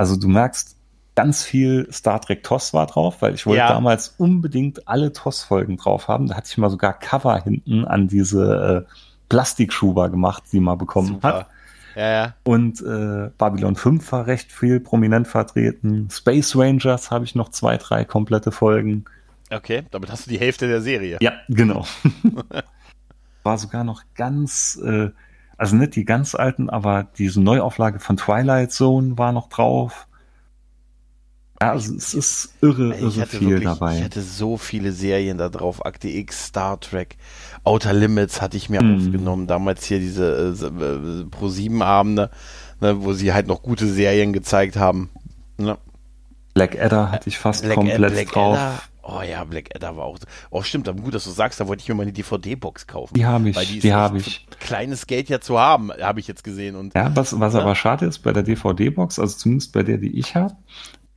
[0.00, 0.76] Also du merkst,
[1.14, 3.68] ganz viel Star Trek TOS war drauf, weil ich wollte ja.
[3.68, 6.26] damals unbedingt alle TOS-Folgen drauf haben.
[6.26, 8.92] Da hatte ich mal sogar Cover hinten an diese äh,
[9.28, 11.28] Plastikschuber gemacht, die man bekommen Super.
[11.28, 11.46] hat.
[11.96, 12.34] Ja, ja.
[12.44, 16.08] Und äh, Babylon 5 war recht viel prominent vertreten.
[16.10, 19.04] Space Rangers habe ich noch zwei, drei komplette Folgen.
[19.50, 21.18] Okay, damit hast du die Hälfte der Serie.
[21.20, 21.84] Ja, genau.
[23.42, 25.10] war sogar noch ganz, äh,
[25.60, 30.06] also nicht die ganz alten, aber diese Neuauflage von Twilight Zone war noch drauf.
[31.60, 33.98] Ja, also es ist irre, irre viel wirklich, dabei.
[33.98, 35.84] Ich hatte so viele Serien da drauf.
[35.84, 37.18] Akte X, Star Trek,
[37.62, 38.96] Outer Limits hatte ich mir mm.
[38.96, 39.46] aufgenommen.
[39.46, 42.30] Damals hier diese äh, äh, Pro-7-Abende,
[42.80, 45.10] ne, wo sie halt noch gute Serien gezeigt haben.
[45.58, 45.76] Ne?
[46.54, 48.56] Black Adder hatte ich fast Black komplett Black drauf.
[48.56, 48.82] Adder.
[49.02, 50.18] Oh ja, Black Adder war auch.
[50.50, 53.14] Oh, stimmt, aber gut, dass du sagst, da wollte ich mir mal eine DVD-Box kaufen.
[53.14, 53.56] Die habe ich.
[53.56, 54.46] Weil die, die habe ich.
[54.60, 56.76] Kleines Geld ja zu haben, habe ich jetzt gesehen.
[56.76, 57.60] Und, ja, was, was ja?
[57.60, 60.54] aber schade ist bei der DVD-Box, also zumindest bei der, die ich habe,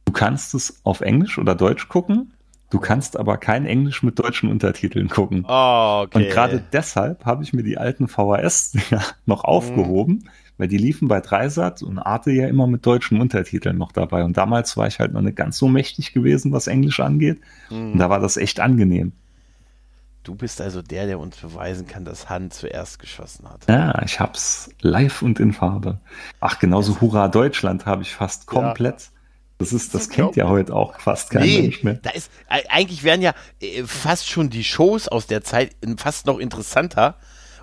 [0.05, 2.33] du kannst es auf Englisch oder Deutsch gucken.
[2.69, 5.45] Du kannst aber kein Englisch mit deutschen Untertiteln gucken.
[5.47, 6.17] Oh, okay.
[6.17, 8.77] Und gerade deshalb habe ich mir die alten VHS
[9.27, 13.77] noch aufgehoben, mhm weil die liefen bei Dreisat und Arte ja immer mit deutschen Untertiteln
[13.77, 14.23] noch dabei.
[14.23, 17.39] Und damals war ich halt noch nicht ganz so mächtig gewesen, was Englisch angeht.
[17.69, 17.93] Mhm.
[17.93, 19.13] Und da war das echt angenehm.
[20.23, 23.67] Du bist also der, der uns beweisen kann, dass Han zuerst geschossen hat.
[23.67, 25.99] Ja, ich hab's live und in Farbe.
[26.39, 29.01] Ach, genauso Hurra Deutschland habe ich fast komplett.
[29.01, 29.07] Ja.
[29.57, 31.93] Das ist, das, kennt ja heute auch fast kein nee, Mensch mehr.
[31.95, 36.39] Da ist, eigentlich wären ja äh, fast schon die Shows aus der Zeit fast noch
[36.39, 37.15] interessanter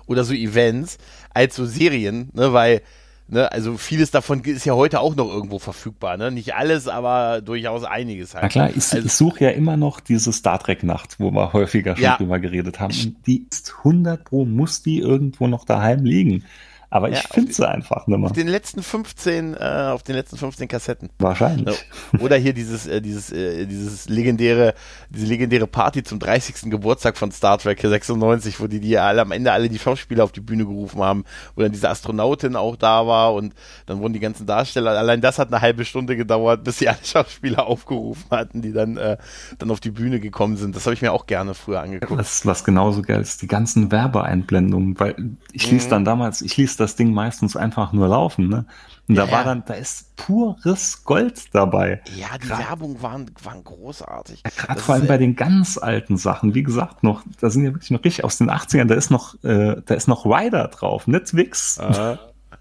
[0.07, 0.97] oder so Events,
[1.33, 2.81] als so Serien, ne, weil,
[3.27, 6.31] ne, also vieles davon ist ja heute auch noch irgendwo verfügbar, ne?
[6.31, 8.43] Nicht alles, aber durchaus einiges halt.
[8.43, 11.53] Na klar, ich, also, ich suche ja immer noch diese Star Trek Nacht, wo wir
[11.53, 12.17] häufiger schon ja.
[12.17, 12.93] drüber geredet haben.
[12.93, 16.43] Und die ist 100 pro, muss die irgendwo noch daheim liegen.
[16.93, 18.29] Aber ich ja, finde sie einfach nicht mehr.
[18.29, 19.57] Auf den letzten 15, äh,
[19.93, 21.09] auf den letzten 15 Kassetten.
[21.19, 21.85] Wahrscheinlich.
[22.19, 24.73] Oder hier dieses, äh, dieses, äh, dieses legendäre,
[25.09, 26.69] diese legendäre Party zum 30.
[26.69, 30.33] Geburtstag von Star Trek 96, wo die, die alle am Ende alle die Schauspieler auf
[30.33, 31.23] die Bühne gerufen haben,
[31.55, 33.53] wo dann diese Astronautin auch da war und
[33.85, 36.99] dann wurden die ganzen Darsteller, allein das hat eine halbe Stunde gedauert, bis sie alle
[37.05, 39.15] Schauspieler aufgerufen hatten, die dann, äh,
[39.59, 40.75] dann auf die Bühne gekommen sind.
[40.75, 42.19] Das habe ich mir auch gerne früher angeguckt.
[42.19, 45.15] Was, was genauso geil ist, die ganzen Werbeeinblendungen, weil
[45.53, 45.89] ich ließ mhm.
[45.89, 48.65] dann damals, ich ließ das Ding meistens einfach nur laufen, ne?
[49.07, 52.01] Und da ja, war dann, da ist pures Gold dabei.
[52.15, 54.43] Ja, die grad, Werbung waren, waren großartig.
[54.45, 57.73] Ja, Gerade vor allem bei den ganz alten Sachen, wie gesagt, noch, da sind ja
[57.73, 61.07] wirklich noch richtig aus den 80ern, da ist noch, äh, da ist noch Rider drauf,
[61.07, 61.79] nicht Wix.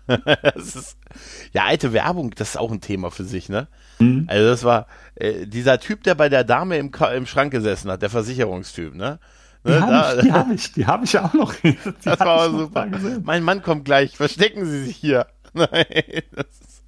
[0.56, 0.96] ist,
[1.52, 3.68] ja, alte Werbung, das ist auch ein Thema für sich, ne?
[3.98, 4.24] Mhm.
[4.28, 8.02] Also das war äh, dieser Typ, der bei der Dame im, im Schrank gesessen hat,
[8.02, 9.18] der Versicherungstyp, ne?
[9.64, 11.54] Die ne, habe ich, hab ich, die habe ich auch noch.
[11.62, 12.86] Die das war super.
[13.22, 14.16] Mein Mann kommt gleich.
[14.16, 15.26] Verstecken Sie sich hier.
[15.52, 15.84] Nein,
[16.32, 16.82] das ist,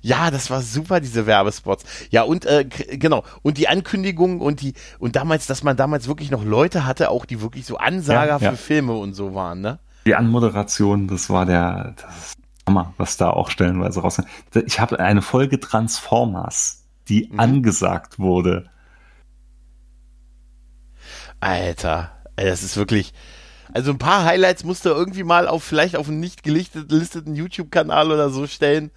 [0.00, 1.84] ja, das war super, diese Werbespots.
[2.10, 6.30] Ja, und äh, genau, und die Ankündigungen und die, und damals, dass man damals wirklich
[6.30, 8.50] noch Leute hatte, auch die wirklich so Ansager ja, ja.
[8.50, 9.78] für Filme und so waren, ne?
[10.04, 12.34] Die Anmoderation, das war der, das
[12.66, 14.20] Hammer, was da auch stellenweise raus.
[14.66, 17.38] Ich habe eine Folge Transformers, die mhm.
[17.38, 18.71] angesagt wurde
[21.42, 23.12] Alter, das ist wirklich.
[23.74, 28.10] Also ein paar Highlights musst du irgendwie mal auf vielleicht auf einen nicht gelisteten YouTube-Kanal
[28.12, 28.90] oder so stellen.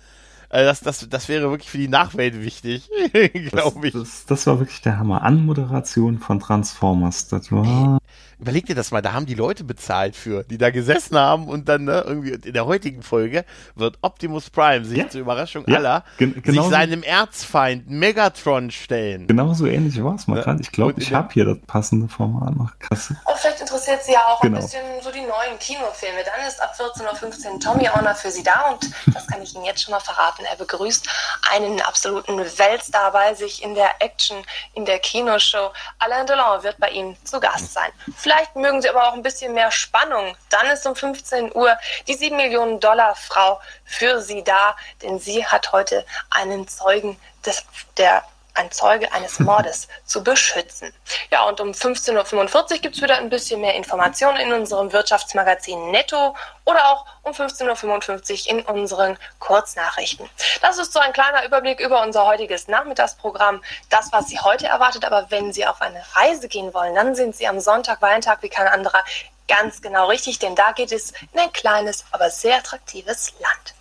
[0.49, 2.89] Äh, das, das, das wäre wirklich für die Nachwelt wichtig,
[3.51, 3.93] glaube ich.
[3.93, 5.23] Das, das, war wirklich der Hammer.
[5.23, 7.27] Anmoderation von Transformers.
[7.29, 7.97] Das war.
[8.39, 11.69] Überleg dir das mal, da haben die Leute bezahlt für, die da gesessen haben und
[11.69, 13.45] dann ne, irgendwie in der heutigen Folge
[13.75, 15.09] wird Optimus Prime sich ja.
[15.09, 15.77] zur Überraschung ja.
[15.77, 19.27] aller sich seinem Erzfeind Megatron stellen.
[19.27, 20.61] Genauso ähnlich war es mal gerade.
[20.61, 22.77] Ich glaube, ich habe hier das passende Format noch.
[22.79, 23.09] Krass.
[23.09, 24.57] Und vielleicht interessiert Sie ja auch genau.
[24.57, 26.19] ein bisschen so die neuen Kinofilme.
[26.25, 29.65] Dann ist ab 14.15 Uhr Tommy Honor für Sie da und das kann ich Ihnen
[29.65, 30.43] jetzt schon mal verraten.
[30.49, 31.07] Er begrüßt
[31.53, 34.37] einen absoluten Weltstar bei sich in der Action,
[34.73, 35.71] in der Kinoshow.
[35.99, 37.91] Alain Delon wird bei Ihnen zu Gast sein.
[38.25, 40.35] Vielleicht mögen Sie aber auch ein bisschen mehr Spannung.
[40.49, 45.45] Dann ist um 15 Uhr die 7 Millionen Dollar Frau für Sie da, denn sie
[45.45, 47.63] hat heute einen Zeugen des,
[47.97, 48.23] der
[48.55, 50.93] ein Zeuge eines Mordes zu beschützen.
[51.31, 55.91] Ja, und um 15.45 Uhr gibt es wieder ein bisschen mehr Informationen in unserem Wirtschaftsmagazin
[55.91, 60.29] Netto oder auch um 15.55 Uhr in unseren Kurznachrichten.
[60.61, 65.05] Das ist so ein kleiner Überblick über unser heutiges Nachmittagsprogramm, das, was Sie heute erwartet.
[65.05, 68.49] Aber wenn Sie auf eine Reise gehen wollen, dann sind Sie am Sonntag, Weihentag wie
[68.49, 69.03] kein anderer,
[69.47, 73.75] ganz genau richtig, denn da geht es in ein kleines, aber sehr attraktives Land.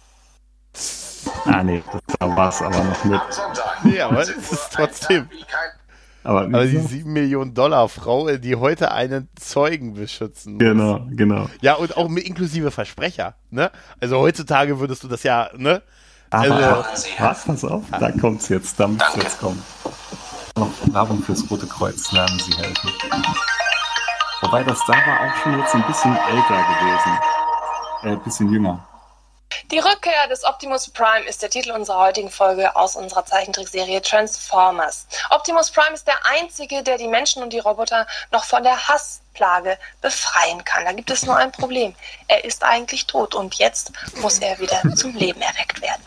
[1.47, 1.83] Ah, nee,
[2.19, 3.23] das war es aber noch nicht.
[3.85, 5.29] Nee, aber es ist trotzdem.
[6.23, 10.61] Aber, Aber die 7 Millionen Dollar Frau, die heute einen Zeugen beschützen muss.
[10.61, 11.49] genau, genau.
[11.61, 13.71] Ja, und auch mit inklusive Versprecher, ne?
[14.01, 15.83] Also heutzutage würdest du das ja, ne?
[16.31, 16.85] Aber Also-
[17.19, 19.63] was, pass auf, da kommt's jetzt, da muss jetzt kommen.
[20.57, 22.91] Noch Werbung fürs Rote Kreuz, lernen Sie helfen.
[24.41, 27.19] Wobei das da war auch schon jetzt ein bisschen älter gewesen.
[28.03, 28.87] Äh, ein bisschen jünger.
[29.71, 35.07] Die Rückkehr des Optimus Prime ist der Titel unserer heutigen Folge aus unserer Zeichentrickserie Transformers.
[35.31, 39.79] Optimus Prime ist der einzige, der die Menschen und die Roboter noch von der Hassplage
[40.01, 40.85] befreien kann.
[40.85, 41.95] Da gibt es nur ein Problem.
[42.29, 46.03] Er ist eigentlich tot und jetzt muss er wieder zum Leben erweckt werden.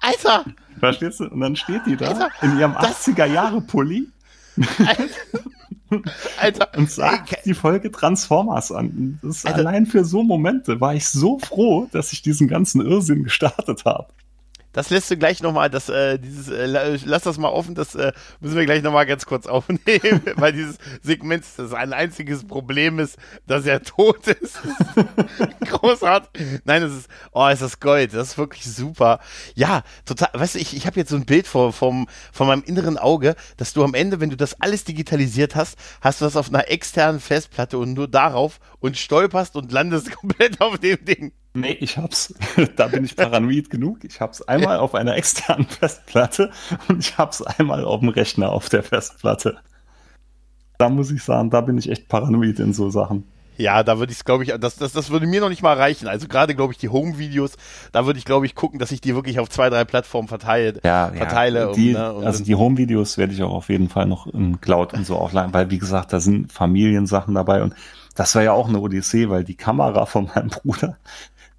[0.00, 0.44] Alter!
[0.78, 1.24] Verstehst du?
[1.24, 4.08] Und dann steht die da Alter, in ihrem das- 80er-Jahre-Pulli
[6.40, 6.68] Alter!
[6.76, 9.18] und sagt Ey, die Folge Transformers an.
[9.22, 9.54] Alter.
[9.54, 14.08] allein für so Momente war ich so froh, dass ich diesen ganzen Irrsinn gestartet habe.
[14.72, 17.94] Das lässt du gleich nochmal, das, äh, dieses, äh, la- lass das mal offen, das
[17.94, 22.98] äh, müssen wir gleich nochmal ganz kurz aufnehmen, weil dieses Segment, das ein einziges Problem
[22.98, 24.58] ist, dass er tot ist.
[25.60, 26.60] Großartig.
[26.64, 29.20] Nein, das ist, oh, ist das Gold, das ist wirklich super.
[29.54, 32.62] Ja, total, weißt du, ich, ich habe jetzt so ein Bild vor, vom, von meinem
[32.64, 36.36] inneren Auge, dass du am Ende, wenn du das alles digitalisiert hast, hast du das
[36.36, 41.32] auf einer externen Festplatte und nur darauf und stolperst und landest komplett auf dem Ding.
[41.60, 42.34] Nee, ich hab's,
[42.76, 44.04] da bin ich paranoid genug.
[44.04, 46.50] Ich hab's einmal auf einer externen Festplatte
[46.88, 49.58] und ich hab's einmal auf dem Rechner auf der Festplatte.
[50.78, 53.24] Da muss ich sagen, da bin ich echt paranoid in so Sachen.
[53.56, 55.76] Ja, da würde ich es, glaube ich, das, das, das würde mir noch nicht mal
[55.76, 56.06] reichen.
[56.06, 57.56] Also gerade, glaube ich, die Home-Videos,
[57.90, 60.78] da würde ich, glaube ich, gucken, dass ich die wirklich auf zwei, drei Plattformen verteile.
[60.80, 61.72] verteile.
[61.74, 64.60] Die, um, ne, und also die Home-Videos werde ich auch auf jeden Fall noch in
[64.60, 67.74] Cloud und so aufladen, weil wie gesagt, da sind Familiensachen dabei und
[68.18, 70.96] das war ja auch eine Odyssee, weil die Kamera von meinem Bruder,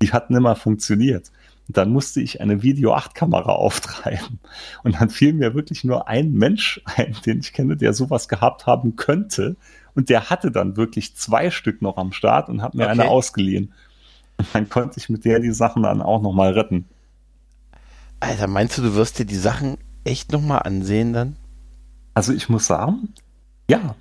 [0.02, 1.32] die hat nimmer funktioniert.
[1.68, 4.40] Und dann musste ich eine Video 8 Kamera auftreiben.
[4.84, 8.66] Und dann fiel mir wirklich nur ein Mensch ein, den ich kenne, der sowas gehabt
[8.66, 9.56] haben könnte.
[9.96, 12.92] Und der hatte dann wirklich zwei Stück noch am Start und hat mir Okay.
[12.92, 13.74] eine ausgeliehen.
[14.38, 16.86] Und dann konnte ich mit der die Sachen dann auch nochmal retten.
[18.22, 21.36] Alter, meinst du, du wirst dir die Sachen echt nochmal ansehen dann?
[22.14, 23.14] Also ich muss sagen,
[23.70, 23.96] ja,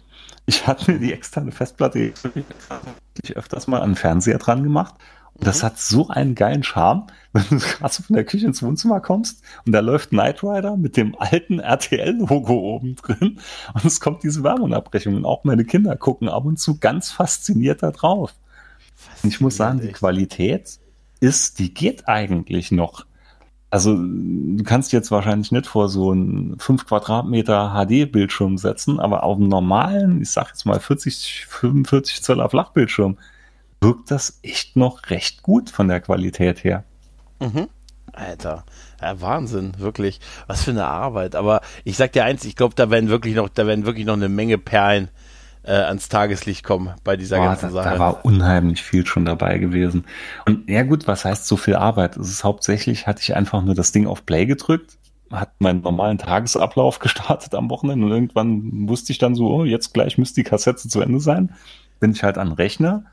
[0.46, 4.94] ich hatte mir die externe Festplatte wirklich öfters mal an den Fernseher dran gemacht.
[5.40, 9.42] Das hat so einen geilen Charme, wenn du gerade von der Küche ins Wohnzimmer kommst
[9.64, 13.38] und da läuft Knight Rider mit dem alten RTL-Logo oben drin
[13.74, 17.82] und es kommt diese Werbeunterbrechung und auch meine Kinder gucken ab und zu ganz fasziniert
[17.82, 18.34] da drauf.
[19.22, 19.92] Und ich muss sagen, die.
[19.92, 20.78] Qualität
[21.20, 23.06] ist, die geht eigentlich noch.
[23.70, 29.36] Also du kannst jetzt wahrscheinlich nicht vor so einen 5 Quadratmeter HD-Bildschirm setzen, aber auf
[29.36, 33.18] einem normalen, ich sag jetzt mal 40, 45 Zöller Flachbildschirm,
[33.80, 36.84] wirkt das echt noch recht gut von der Qualität her.
[37.40, 37.68] Mhm.
[38.12, 38.64] Alter,
[39.00, 40.20] ja, Wahnsinn, wirklich.
[40.46, 41.36] Was für eine Arbeit.
[41.36, 44.14] Aber ich sag dir eins, ich glaube, da werden wirklich noch, da werden wirklich noch
[44.14, 45.08] eine Menge Perlen
[45.62, 47.90] äh, ans Tageslicht kommen bei dieser Boah, ganzen da, Sache.
[47.90, 50.04] da war unheimlich viel schon dabei gewesen.
[50.46, 52.16] Und ja gut, was heißt so viel Arbeit?
[52.16, 54.98] Es ist hauptsächlich, hatte ich einfach nur das Ding auf Play gedrückt,
[55.30, 59.92] hat meinen normalen Tagesablauf gestartet am Wochenende und irgendwann wusste ich dann so, oh, jetzt
[59.92, 61.54] gleich müsste die Kassette zu Ende sein.
[62.00, 63.04] Bin ich halt an den Rechner,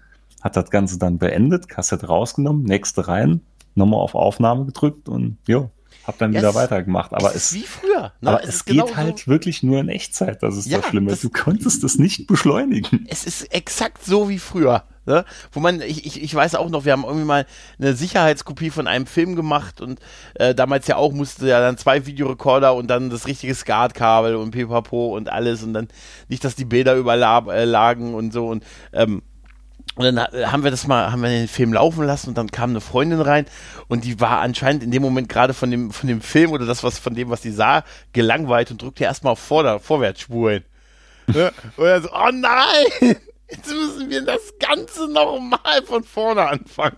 [0.46, 3.42] hat das Ganze dann beendet, Kassette rausgenommen, nächste rein,
[3.74, 5.72] nochmal auf Aufnahme gedrückt und jo,
[6.06, 7.14] hab dann Ja, wieder es- weitergemacht.
[7.16, 8.14] Aber es es, wie früher.
[8.22, 8.30] Ne?
[8.30, 11.10] aber es, ist geht genauso- halt wirklich nur in Echtzeit, das ist Ja, das Schlimme.
[11.10, 13.06] das- du konntest es nicht beschleunigen.
[13.10, 14.84] es ist exakt so wie früher.
[15.08, 15.26] Ne?
[15.52, 17.46] Wo man, ich, ich, ich weiß auch noch, wir haben irgendwie mal
[17.80, 20.00] eine Sicherheitskopie von einem Film gemacht und
[20.36, 24.52] äh, damals ja auch musste ja dann zwei Videorekorder und dann das richtige SCART-Kabel und
[24.52, 25.88] pipapo und alles und dann
[26.28, 27.50] nicht, dass die Bilder überlagen
[28.12, 29.22] äh, und so und ähm,
[29.96, 32.52] und dann ha- haben wir das mal, haben wir den Film laufen lassen und dann
[32.52, 33.46] kam eine Freundin rein
[33.88, 36.84] und die war anscheinend in dem Moment gerade von dem, von dem Film oder das,
[36.84, 40.66] was von dem, was sie sah, gelangweilt und drückte erstmal auf Vorder-, Vorwärtsspulen.
[41.28, 41.52] Ne?
[41.78, 43.16] Und dann so, oh nein!
[43.50, 46.98] Jetzt müssen wir das Ganze nochmal von vorne anfangen.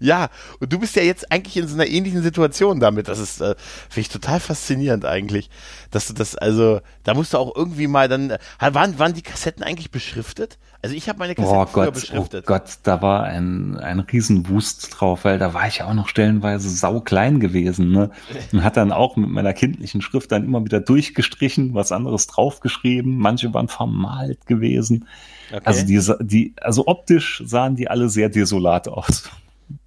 [0.00, 3.08] Ja, und du bist ja jetzt eigentlich in so einer ähnlichen Situation damit.
[3.08, 3.54] Das ist, äh,
[3.88, 5.50] finde ich total faszinierend eigentlich.
[5.90, 9.22] Dass du das, also, da musst du auch irgendwie mal dann, äh, waren, waren die
[9.22, 10.58] Kassetten eigentlich beschriftet?
[10.80, 12.44] Also ich habe meine Kassetten oh Gott, beschriftet.
[12.44, 16.06] Oh Gott, da war ein, ein Riesenwust drauf, weil da war ich ja auch noch
[16.06, 18.10] stellenweise sauklein gewesen, ne?
[18.52, 23.18] Und hat dann auch mit meiner kindlichen Schrift dann immer wieder durchgestrichen, was anderes draufgeschrieben.
[23.18, 25.08] Manche waren vermalt gewesen.
[25.50, 25.60] Okay.
[25.64, 29.30] Also die, die, also optisch sahen die alle sehr desolat aus.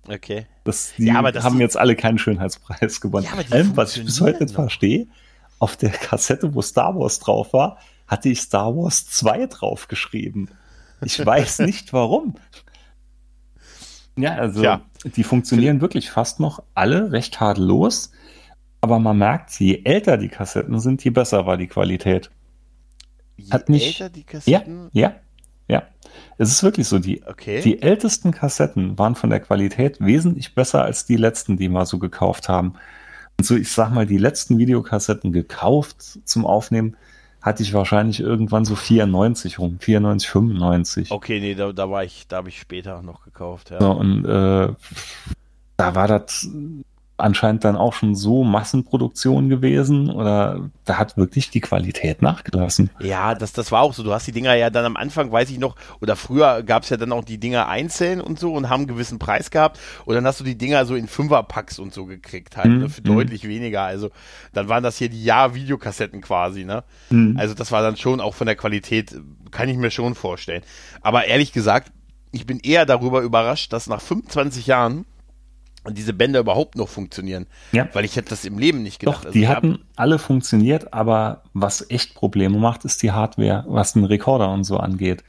[0.08, 0.46] Okay.
[0.64, 3.26] Das, die Ja, aber das- haben jetzt alle keinen Schönheitspreis gewonnen.
[3.26, 4.64] Ja, aber die Ähm, was ich bis heute nicht noch.
[4.64, 5.08] verstehe,
[5.60, 7.78] auf der Kassette, wo Star Wars drauf war,
[8.08, 10.50] hatte ich Star Wars 2 draufgeschrieben.
[11.04, 12.36] Ich weiß nicht warum.
[14.18, 14.82] Ja, also Tja.
[15.04, 18.12] die funktionieren wirklich fast noch alle recht tadellos.
[18.82, 22.32] Aber man merkt, je älter die Kassetten sind, je besser war die Qualität.
[23.38, 24.26] Je Hat nicht- älter die Ja,
[24.60, 25.16] Kassetten, ja, ja.
[26.42, 26.98] Es ist wirklich so.
[26.98, 27.62] Die, okay.
[27.62, 32.00] die ältesten Kassetten waren von der Qualität wesentlich besser als die letzten, die wir so
[32.00, 32.74] gekauft haben.
[33.38, 36.98] Und so, ich sag mal, die letzten Videokassetten gekauft zum Aufnehmen,
[37.44, 41.12] hatte ich wahrscheinlich irgendwann so 94 rum, 94, 95.
[41.12, 43.80] okay, nee, da, da war ich, da habe ich später noch gekauft, ja.
[43.80, 44.74] So, und äh,
[45.78, 46.50] da war das
[47.22, 52.90] anscheinend dann auch schon so Massenproduktion gewesen oder da hat wirklich die Qualität nachgelassen.
[53.00, 54.04] Ja, das, das war auch so.
[54.04, 56.90] Du hast die Dinger ja dann am Anfang, weiß ich noch, oder früher gab es
[56.90, 59.80] ja dann auch die Dinger einzeln und so und haben einen gewissen Preis gehabt.
[60.06, 62.90] Und dann hast du die Dinger so in Fünferpacks und so gekriegt, halt, Mhm, ne,
[62.90, 63.06] für mhm.
[63.06, 63.84] deutlich weniger.
[63.84, 64.10] Also
[64.54, 66.84] dann waren das hier die Jahr-Videokassetten quasi, ne?
[67.10, 67.36] Mhm.
[67.38, 69.16] Also das war dann schon auch von der Qualität,
[69.52, 70.64] kann ich mir schon vorstellen.
[71.02, 71.92] Aber ehrlich gesagt,
[72.32, 75.06] ich bin eher darüber überrascht, dass nach 25 Jahren
[75.90, 77.48] diese Bänder überhaupt noch funktionieren.
[77.72, 77.88] Ja.
[77.94, 79.20] Weil ich hätte das im Leben nicht gedacht.
[79.22, 83.94] Doch, Also die hatten alle funktioniert, aber was echt Probleme macht, ist die Hardware, was
[83.94, 85.24] den Rekorder und so angeht.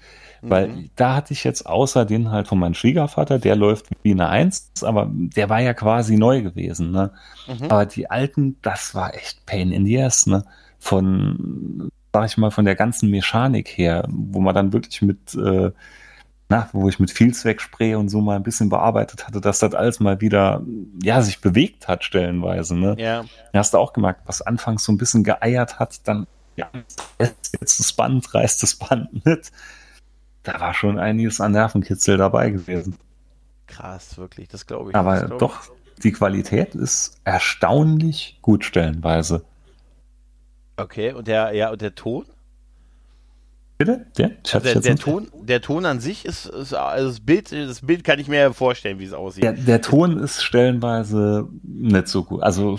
[0.45, 0.91] Weil Mhm.
[0.97, 4.73] da hatte ich jetzt außer den halt von meinem Schwiegervater, der läuft wie eine Eins,
[4.83, 6.91] aber der war ja quasi neu gewesen.
[6.91, 7.13] Ne?
[7.47, 7.67] Mhm.
[7.71, 10.27] Aber die alten, das war echt Pain in the ass.
[10.27, 10.45] Ne?
[10.81, 15.71] Von, sag ich mal, von der ganzen Mechanik her, wo man dann wirklich mit, äh,
[16.53, 20.01] na, wo ich mit Vielzweckspray und so mal ein bisschen bearbeitet hatte, dass das alles
[20.01, 20.63] mal wieder,
[21.03, 22.77] ja, sich bewegt hat stellenweise.
[22.77, 22.95] Ne?
[22.99, 23.25] Ja.
[23.55, 26.27] Da hast du auch gemerkt, was anfangs so ein bisschen geeiert hat, dann
[26.57, 26.69] ja,
[27.19, 29.51] jetzt das Band, reißt das Band mit.
[30.43, 32.99] Da war schon einiges an Nervenkitzel dabei gewesen.
[33.67, 34.97] Krass, wirklich, das glaube ich.
[34.97, 35.63] Aber glaub doch,
[36.03, 39.47] die Qualität ist erstaunlich gut stellenweise.
[40.77, 40.83] Ich.
[40.83, 42.27] Okay, und der, ja, und der Ton?
[43.79, 44.07] Bitte?
[44.17, 47.09] Der, ich hab's Der, jetzt der, nicht- Ton, der Ton an sich ist, ist also
[47.09, 49.43] das Bild, das Bild kann ich mir vorstellen, wie es aussieht.
[49.43, 52.43] Der, der Ton ist stellenweise nicht so gut.
[52.43, 52.79] Also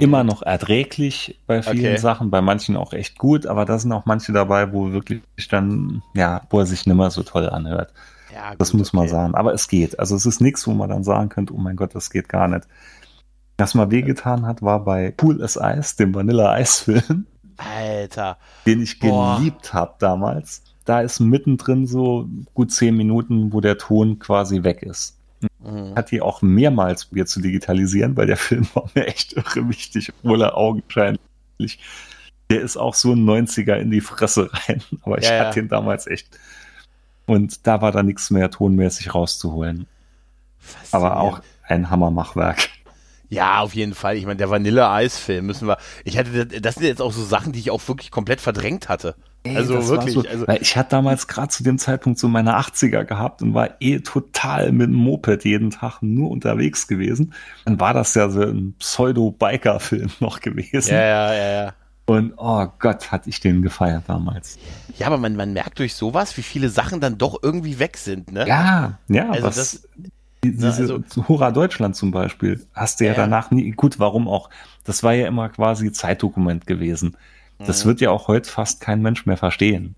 [0.00, 1.84] immer noch erträglich bei vielen Mhm.
[1.84, 1.96] Okay.
[1.98, 6.02] Sachen, bei manchen auch echt gut, aber da sind auch manche dabei, wo wirklich dann,
[6.14, 7.92] ja, wo er sich nimmer so toll anhört.
[8.34, 9.12] Ja, Das gut, muss man okay.
[9.12, 9.34] sagen.
[9.36, 9.98] Aber es geht.
[9.98, 12.48] Also es ist nichts, wo man dann sagen könnte, oh mein Gott, das geht gar
[12.48, 12.66] nicht.
[13.56, 17.26] Was mal wehgetan hat, war bei Pool as Ice, dem Vanilla-Eis-Film,
[17.56, 18.38] Alter.
[18.66, 19.36] den ich Boah.
[19.38, 20.62] geliebt habe damals.
[20.84, 25.16] Da ist mittendrin so gut zehn Minuten, wo der Ton quasi weg ist.
[25.62, 25.94] Mhm.
[25.96, 30.12] Hat die auch mehrmals probiert zu digitalisieren, weil der Film war mir echt irre wichtig,
[30.22, 31.18] obwohl er augenscheinlich.
[32.50, 34.82] Der ist auch so ein 90er in die Fresse rein.
[35.02, 35.44] Aber ich Ja, ja.
[35.46, 36.28] hatte den damals echt.
[37.26, 39.86] Und da war da nichts mehr tonmäßig rauszuholen.
[40.92, 42.68] Aber auch ein Hammermachwerk.
[43.30, 44.16] Ja, auf jeden Fall.
[44.16, 45.78] Ich meine, der Vanille-Eis-Film müssen wir.
[46.04, 49.16] Ich hatte, das sind jetzt auch so Sachen, die ich auch wirklich komplett verdrängt hatte.
[49.46, 50.14] also das war wirklich.
[50.14, 53.70] So, also, ich hatte damals gerade zu dem Zeitpunkt so meine 80er gehabt und war
[53.80, 57.34] eh total mit dem Moped jeden Tag nur unterwegs gewesen.
[57.64, 60.92] Dann war das ja so ein Pseudo-Biker-Film noch gewesen.
[60.94, 61.74] ja, ja, ja, ja.
[62.06, 64.58] Und oh Gott, hatte ich den gefeiert damals.
[64.98, 68.30] Ja, aber man, man merkt durch sowas, wie viele Sachen dann doch irgendwie weg sind,
[68.30, 68.46] ne?
[68.46, 69.88] Ja, ja, Also was, das-
[70.52, 73.16] diese also- Hurra Deutschland zum Beispiel, hast du ja, Ja.
[73.16, 74.50] danach nie, gut, warum auch?
[74.84, 77.16] Das war ja immer quasi Zeitdokument gewesen.
[77.58, 77.88] Das Mhm.
[77.88, 79.94] wird ja auch heute fast kein Mensch mehr verstehen.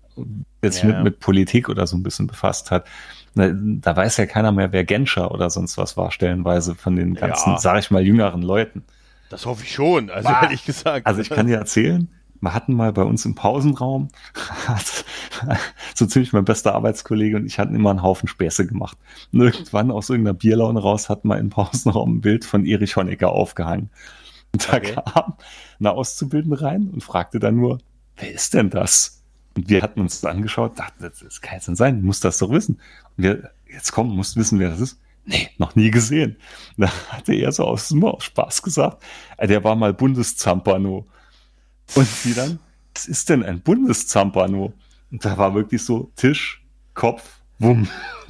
[0.61, 0.89] Jetzt sich Ja.
[0.95, 2.85] mit, mit Politik oder so ein bisschen befasst hat.
[3.35, 7.13] Da, da weiß ja keiner mehr, wer Genscher oder sonst was war, stellenweise von den
[7.15, 7.57] ganzen, Ja.
[7.59, 8.83] sag ich mal, jüngeren Leuten.
[9.29, 11.05] Das hoffe ich schon, also ehrlich gesagt.
[11.05, 12.07] Also ich kann dir erzählen,
[12.41, 14.09] wir hatten mal bei uns im Pausenraum,
[15.95, 18.97] so ziemlich mein bester Arbeitskollege und ich hatten immer einen Haufen Späße gemacht.
[19.33, 23.29] Und irgendwann aus irgendeiner Bierlaune raus hat man im Pausenraum ein Bild von Erich Honecker
[23.31, 23.89] aufgehangen.
[24.53, 24.95] Und da Okay.
[24.95, 25.33] kam
[25.79, 27.79] eine Auszubildende rein und fragte dann nur,
[28.17, 29.23] wer ist denn das?
[29.55, 32.23] Und wir hatten uns das angeschaut, dachten, das, das kann jetzt nicht sein, du musst
[32.23, 32.79] das doch wissen.
[33.17, 34.99] Und wir, jetzt komm, musst wissen, wer das ist.
[35.25, 36.37] Nee, noch nie gesehen.
[36.77, 39.03] Da hatte er so aus, aus Spaß gesagt,
[39.37, 41.05] äh, der war mal Bundeszampano.
[41.95, 42.59] Und sie dann,
[42.93, 44.73] was ist denn ein Bundeszampano?
[45.11, 46.63] Und da war wirklich so Tisch,
[46.93, 47.87] Kopf, wumm.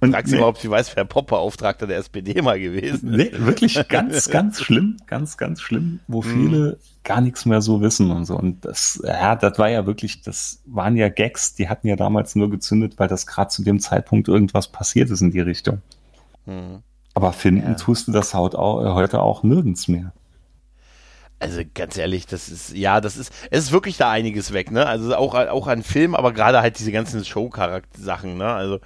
[0.00, 3.32] und Fragst du überhaupt, sie weiß, wer Pop-Beauftragter der SPD mal gewesen ist?
[3.32, 8.10] Nee, wirklich ganz, ganz schlimm, ganz, ganz schlimm, wo viele gar nichts mehr so wissen
[8.10, 8.36] und so.
[8.36, 12.34] Und das, ja, das war ja wirklich, das waren ja Gags, die hatten ja damals
[12.34, 15.82] nur gezündet, weil das gerade zu dem Zeitpunkt irgendwas passiert ist in die Richtung.
[16.46, 16.82] Mhm.
[17.12, 17.74] Aber finden ja.
[17.74, 20.12] tust du das heute auch nirgends mehr.
[21.40, 24.86] Also ganz ehrlich, das ist, ja, das ist, es ist wirklich da einiges weg, ne?
[24.86, 28.46] Also auch, auch an Film, aber gerade halt diese ganzen Show-Charakter-Sachen, ne?
[28.46, 28.80] Also.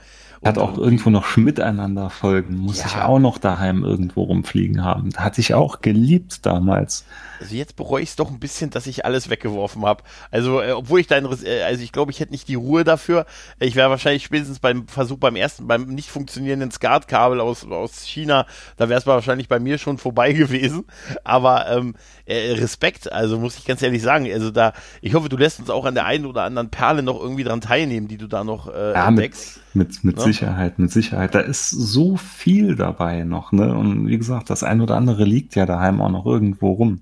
[0.44, 2.86] Hat auch irgendwo noch miteinander folgen, muss ja.
[2.86, 5.10] ich auch noch daheim irgendwo rumfliegen haben.
[5.16, 7.04] Hatte ich auch geliebt damals.
[7.40, 10.02] Also jetzt bereue ich es doch ein bisschen, dass ich alles weggeworfen habe.
[10.30, 13.26] Also, äh, obwohl ich da, äh, also ich glaube, ich hätte nicht die Ruhe dafür.
[13.58, 18.46] Ich wäre wahrscheinlich spätestens beim Versuch, beim ersten, beim nicht funktionierenden SCART-Kabel aus, aus China,
[18.76, 20.84] da wäre es wahrscheinlich bei mir schon vorbei gewesen.
[21.24, 21.94] Aber ähm,
[22.26, 24.30] äh, Respekt, also muss ich ganz ehrlich sagen.
[24.32, 27.20] Also da, ich hoffe, du lässt uns auch an der einen oder anderen Perle noch
[27.20, 29.60] irgendwie dran teilnehmen, die du da noch äh, ja, entdeckst.
[29.74, 30.16] Mit, mit, mit?
[30.16, 30.22] Ne?
[30.22, 31.34] Sicherheit, mit Sicherheit.
[31.34, 33.74] Da ist so viel dabei noch, ne?
[33.74, 37.00] Und wie gesagt, das ein oder andere liegt ja daheim auch noch irgendwo rum.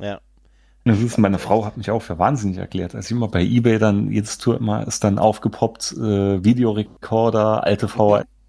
[0.00, 0.20] Ja.
[0.86, 2.94] Das ist, meine Frau hat mich auch für wahnsinnig erklärt.
[2.94, 7.88] Als ich immer bei Ebay dann, jedes Tour immer ist dann aufgepoppt, äh, Videorekorder, alte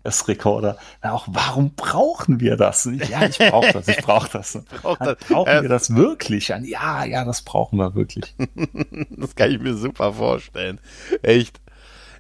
[0.06, 0.78] VHS-Rekorder.
[1.02, 2.90] Auch, warum brauchen wir das?
[3.10, 4.60] Ja, ich brauche das, ich brauche das.
[4.82, 5.18] Brauch das.
[5.28, 6.48] Brauchen äh, wir das wirklich?
[6.48, 8.36] Ja, ja, das brauchen wir wirklich.
[9.10, 10.80] das kann ich mir super vorstellen.
[11.22, 11.60] Echt.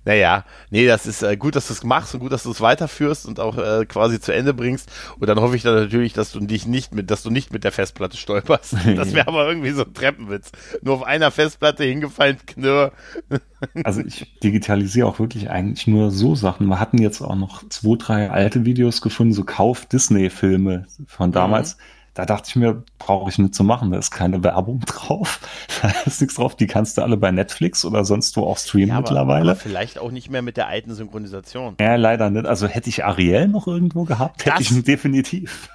[0.05, 2.61] Naja, nee, das ist äh, gut, dass du es machst und gut, dass du es
[2.61, 4.91] weiterführst und auch äh, quasi zu Ende bringst.
[5.19, 7.63] Und dann hoffe ich dann natürlich, dass du dich nicht mit, dass du nicht mit
[7.63, 8.75] der Festplatte stolperst.
[8.95, 10.51] Das wäre aber irgendwie so ein Treppenwitz.
[10.81, 12.91] Nur auf einer Festplatte hingefallen, knirr.
[13.83, 16.67] Also ich digitalisiere auch wirklich eigentlich nur so Sachen.
[16.67, 21.77] Wir hatten jetzt auch noch zwei, drei alte Videos gefunden, so Kauf-Disney-Filme von damals.
[21.77, 23.91] Mhm da dachte ich mir, brauche ich nicht zu machen.
[23.91, 25.39] Da ist keine Werbung drauf.
[25.81, 26.55] Da ist nichts drauf.
[26.55, 29.51] Die kannst du alle bei Netflix oder sonst wo auch streamen ja, aber, mittlerweile.
[29.51, 31.75] Aber vielleicht auch nicht mehr mit der alten Synchronisation.
[31.79, 32.45] Ja, leider nicht.
[32.45, 35.69] Also hätte ich Ariel noch irgendwo gehabt, hätte das, ich ihn definitiv.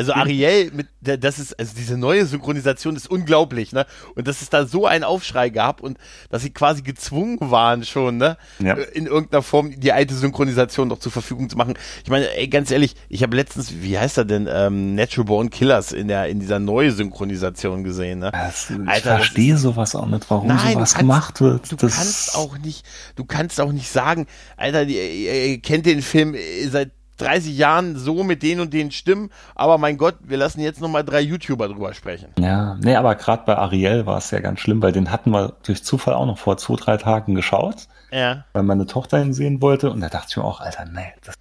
[0.00, 3.84] Also Ariel, mit, das ist, also diese neue Synchronisation ist unglaublich, ne?
[4.14, 5.98] Und dass es da so einen Aufschrei gab und
[6.30, 8.38] dass sie quasi gezwungen waren schon, ne?
[8.60, 8.76] Ja.
[8.76, 11.74] In irgendeiner Form die alte Synchronisation noch zur Verfügung zu machen.
[12.02, 15.50] Ich meine, ey, ganz ehrlich, ich habe letztens, wie heißt er denn, ähm, Natural Born
[15.50, 18.30] Killers in der, in dieser neuen Synchronisation gesehen, ne?
[18.32, 21.72] Das, ich Alter, verstehe sowas auch nicht, warum nein, sowas kannst, gemacht wird.
[21.72, 22.86] Du das kannst auch nicht,
[23.16, 24.26] du kannst auch nicht sagen,
[24.56, 26.34] Alter, ihr, ihr kennt den Film
[26.70, 30.80] seit 30 Jahren so mit den und den Stimmen, aber mein Gott, wir lassen jetzt
[30.80, 32.28] nochmal drei YouTuber drüber sprechen.
[32.38, 35.54] Ja, nee, aber gerade bei Ariel war es ja ganz schlimm, weil den hatten wir
[35.62, 37.88] durch Zufall auch noch vor zwei, drei Tagen geschaut.
[38.10, 38.44] Ja.
[38.52, 41.34] Weil meine Tochter ihn sehen wollte und da dachte ich mir auch, Alter, nee, das,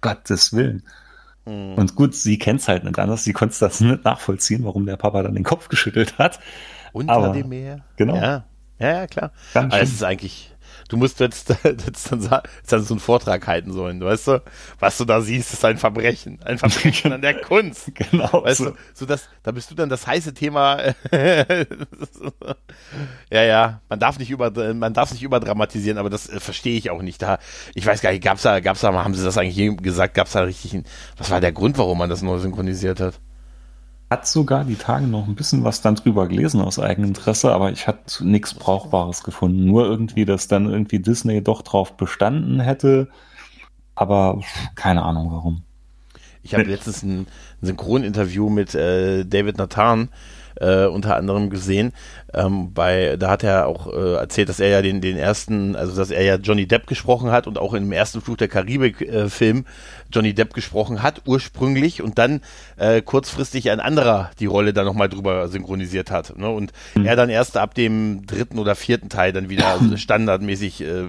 [0.00, 0.82] Gottes Willen.
[1.44, 1.74] Mhm.
[1.74, 4.96] Und gut, sie kennt es halt nicht anders, sie konnte das nicht nachvollziehen, warum der
[4.96, 6.40] Papa dann den Kopf geschüttelt hat.
[6.92, 7.80] Unter aber, dem Meer.
[7.96, 8.16] Genau.
[8.16, 8.44] Ja,
[8.78, 9.32] ja, ja klar.
[9.54, 10.54] Ganz aber es ist eigentlich,
[10.88, 14.42] du musst jetzt, jetzt, dann, jetzt dann so einen Vortrag halten sollen, weißt du?
[14.78, 16.38] Was du da siehst, ist ein Verbrechen.
[16.44, 17.94] Ein Verbrechen an der Kunst.
[17.94, 18.44] Genau.
[18.44, 18.70] Weißt so.
[18.70, 20.78] du, so dass, da bist du dann das heiße Thema.
[23.30, 26.90] ja, ja, man darf nicht über, man darf nicht überdramatisieren, aber das äh, verstehe ich
[26.90, 27.22] auch nicht.
[27.22, 27.38] Da,
[27.74, 30.42] ich weiß gar nicht, gab's da, gab's da, haben sie das eigentlich gesagt, gab's da
[30.42, 30.82] richtig,
[31.16, 33.20] was war der Grund, warum man das neu synchronisiert hat?
[34.10, 37.72] Hat sogar die Tage noch ein bisschen was dann drüber gelesen aus eigenem Interesse, aber
[37.72, 39.64] ich hatte nichts Brauchbares gefunden.
[39.64, 43.08] Nur irgendwie, dass dann irgendwie Disney doch drauf bestanden hätte,
[43.94, 44.40] aber
[44.76, 45.62] keine Ahnung warum.
[46.42, 50.10] Ich habe letztens ein, ein Synchroninterview mit äh, David Nathan
[50.60, 51.92] äh, unter anderem gesehen.
[52.32, 55.96] Ähm, bei, da hat er auch äh, erzählt, dass er ja den, den ersten, also
[55.96, 60.05] dass er ja Johnny Depp gesprochen hat und auch im ersten Flug der Karibik-Film äh,
[60.12, 62.40] Johnny Depp gesprochen hat, ursprünglich und dann
[62.76, 66.38] äh, kurzfristig ein anderer die Rolle dann nochmal drüber synchronisiert hat.
[66.38, 66.48] Ne?
[66.48, 67.06] Und mhm.
[67.06, 71.04] er dann erst ab dem dritten oder vierten Teil dann wieder standardmäßig äh,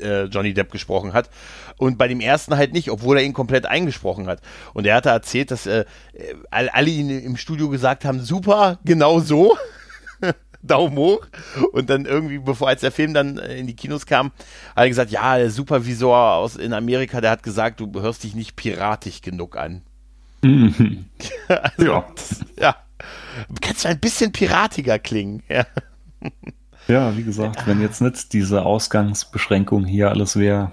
[0.00, 1.30] äh, Johnny Depp gesprochen hat
[1.78, 4.40] und bei dem ersten halt nicht, obwohl er ihn komplett eingesprochen hat.
[4.74, 5.84] Und er hatte erzählt, dass äh,
[6.50, 9.56] alle ihn im Studio gesagt haben, super, genau so.
[10.62, 11.26] Daumen hoch.
[11.72, 14.32] Und dann irgendwie, bevor als der Film dann äh, in die Kinos kam,
[14.74, 18.34] hat er gesagt, ja, der Supervisor aus in Amerika, der hat gesagt, du hörst dich
[18.34, 19.82] nicht piratisch genug an.
[20.42, 21.06] Mhm.
[21.48, 22.04] also, ja.
[22.14, 22.76] Das, ja.
[23.60, 25.64] Kannst du ein bisschen piratiger klingen, ja.
[26.88, 30.72] Ja, wie gesagt, wenn jetzt nicht diese Ausgangsbeschränkung hier alles wäre,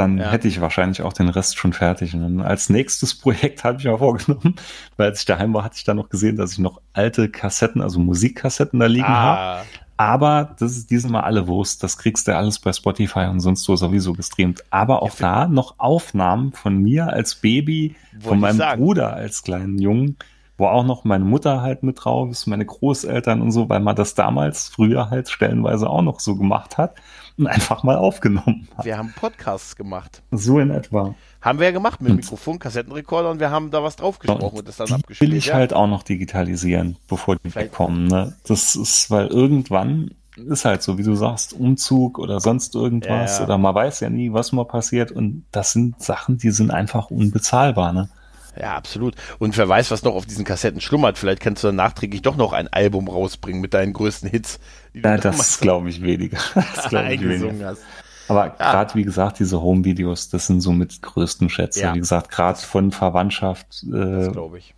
[0.00, 0.30] dann ja.
[0.30, 2.14] hätte ich wahrscheinlich auch den Rest schon fertig.
[2.14, 4.56] Und als nächstes Projekt habe ich mir vorgenommen,
[4.96, 7.82] weil als ich daheim war, hatte ich dann noch gesehen, dass ich noch alte Kassetten,
[7.82, 9.58] also Musikkassetten da liegen ah.
[9.58, 9.66] habe.
[9.96, 11.82] Aber das ist dieses Mal alle Wurst.
[11.82, 14.64] Das kriegst du alles bei Spotify und sonst so sowieso gestreamt.
[14.70, 19.78] Aber auch ja, da noch Aufnahmen von mir als Baby, von meinem Bruder als kleinen
[19.78, 20.16] Jungen
[20.60, 23.96] wo auch noch meine Mutter halt mit drauf ist, meine Großeltern und so, weil man
[23.96, 26.96] das damals früher halt stellenweise auch noch so gemacht hat
[27.38, 28.84] und einfach mal aufgenommen hat.
[28.84, 30.22] Wir haben Podcasts gemacht.
[30.30, 31.14] So in etwa.
[31.40, 34.68] Haben wir ja gemacht mit Mikrofon, Kassettenrekorder und wir haben da was drauf gesprochen und
[34.68, 35.30] das dann abgespielt.
[35.30, 35.54] will ich ja.
[35.54, 38.06] halt auch noch digitalisieren, bevor die Vielleicht- wegkommen.
[38.06, 38.36] Ne?
[38.46, 43.44] Das ist, weil irgendwann ist halt so, wie du sagst, Umzug oder sonst irgendwas ja.
[43.44, 47.10] oder man weiß ja nie, was mal passiert und das sind Sachen, die sind einfach
[47.10, 47.94] unbezahlbar.
[47.94, 48.10] Ne?
[48.58, 49.14] Ja, absolut.
[49.38, 51.18] Und wer weiß, was noch auf diesen Kassetten schlummert.
[51.18, 54.58] Vielleicht kannst du dann nachträglich doch noch ein Album rausbringen mit deinen größten Hits,
[54.92, 56.38] Ja, das glaube ich weniger.
[56.54, 57.66] Das glaub ich weniger.
[57.70, 57.82] hast.
[58.28, 61.80] Aber gerade wie gesagt, diese Home-Videos, das sind so mit größten Schätze.
[61.80, 61.94] Ja.
[61.94, 64.72] Wie gesagt, gerade von Verwandtschaft, äh, glaube ich.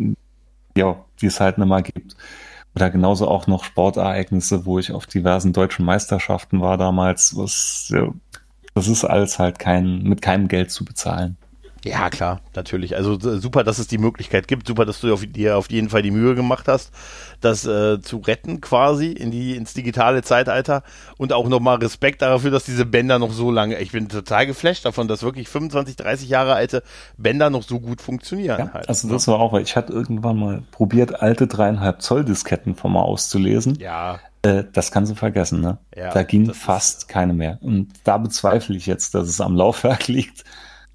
[0.74, 2.16] ja, die es halt nicht mal gibt.
[2.74, 7.36] Oder genauso auch noch Sportereignisse, wo ich auf diversen deutschen Meisterschaften war damals.
[7.36, 8.08] Was, ja,
[8.74, 11.36] das ist alles halt kein, mit keinem Geld zu bezahlen.
[11.84, 12.96] Ja, klar, natürlich.
[12.96, 14.68] Also super, dass es die Möglichkeit gibt.
[14.68, 16.92] Super, dass du auf, dir auf jeden Fall die Mühe gemacht hast,
[17.40, 20.84] das äh, zu retten quasi in die, ins digitale Zeitalter.
[21.18, 24.84] Und auch nochmal Respekt dafür, dass diese Bänder noch so lange, ich bin total geflasht
[24.84, 26.82] davon, dass wirklich 25, 30 Jahre alte
[27.16, 28.58] Bänder noch so gut funktionieren.
[28.58, 29.14] Ja, halt, also ne?
[29.14, 33.02] das war auch, weil ich hatte irgendwann mal probiert, alte dreieinhalb Zoll Disketten von mal
[33.02, 33.76] auszulesen.
[33.80, 35.78] Ja, Äh, das kannst du vergessen, ne?
[35.96, 37.58] Ja, da ging fast keine mehr.
[37.60, 40.44] Und da bezweifle ich jetzt, dass es am Laufwerk liegt.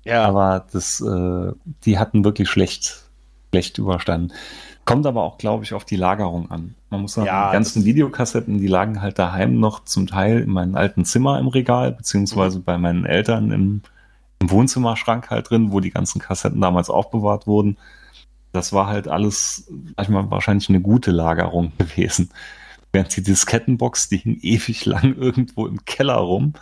[0.08, 0.26] Ja.
[0.26, 1.52] Aber das, äh,
[1.86, 3.04] die hatten wirklich schlecht,
[3.52, 4.34] schlecht überstanden.
[4.86, 6.76] Kommt aber auch, glaube ich, auf die Lagerung an.
[6.90, 10.50] Man muss sagen, Ja, die ganzen Videokassetten, die lagen halt daheim noch zum Teil in
[10.50, 11.98] meinem alten Zimmer im Regal, Mhm.
[11.98, 13.82] beziehungsweise bei meinen Eltern im,
[14.40, 17.78] im Wohnzimmerschrank halt drin, wo die ganzen Kassetten damals aufbewahrt wurden.
[18.54, 22.30] Das war halt alles, sag ich mal, wahrscheinlich eine gute Lagerung gewesen.
[22.94, 26.54] Während die Diskettenbox, die hing ewig lang irgendwo im Keller rum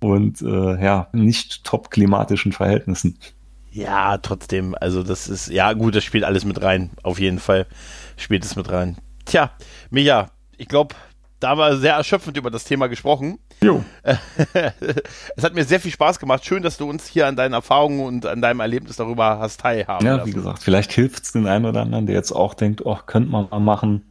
[0.00, 3.18] und äh, ja, nicht top klimatischen Verhältnissen.
[3.70, 6.90] Ja, trotzdem, also das ist, ja gut, das spielt alles mit rein.
[7.02, 7.66] Auf jeden Fall
[8.16, 8.96] spielt es mit rein.
[9.26, 9.50] Tja,
[9.90, 10.94] Micha, ich glaube,
[11.40, 13.38] da haben wir sehr erschöpfend über das Thema gesprochen.
[13.62, 13.84] Jo.
[14.02, 16.44] es hat mir sehr viel Spaß gemacht.
[16.46, 20.06] Schön, dass du uns hier an deinen Erfahrungen und an deinem Erlebnis darüber hast teilhaben
[20.06, 20.28] Ja, lassen.
[20.28, 23.30] wie gesagt, vielleicht hilft es den einen oder anderen, der jetzt auch denkt, oh, könnte
[23.30, 24.10] man mal machen.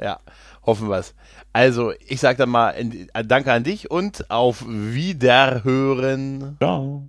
[0.00, 0.18] Ja,
[0.66, 1.14] hoffen wir es.
[1.52, 2.74] Also, ich sage dann mal
[3.24, 6.56] Danke an dich und auf Wiederhören.
[6.58, 7.08] Ciao.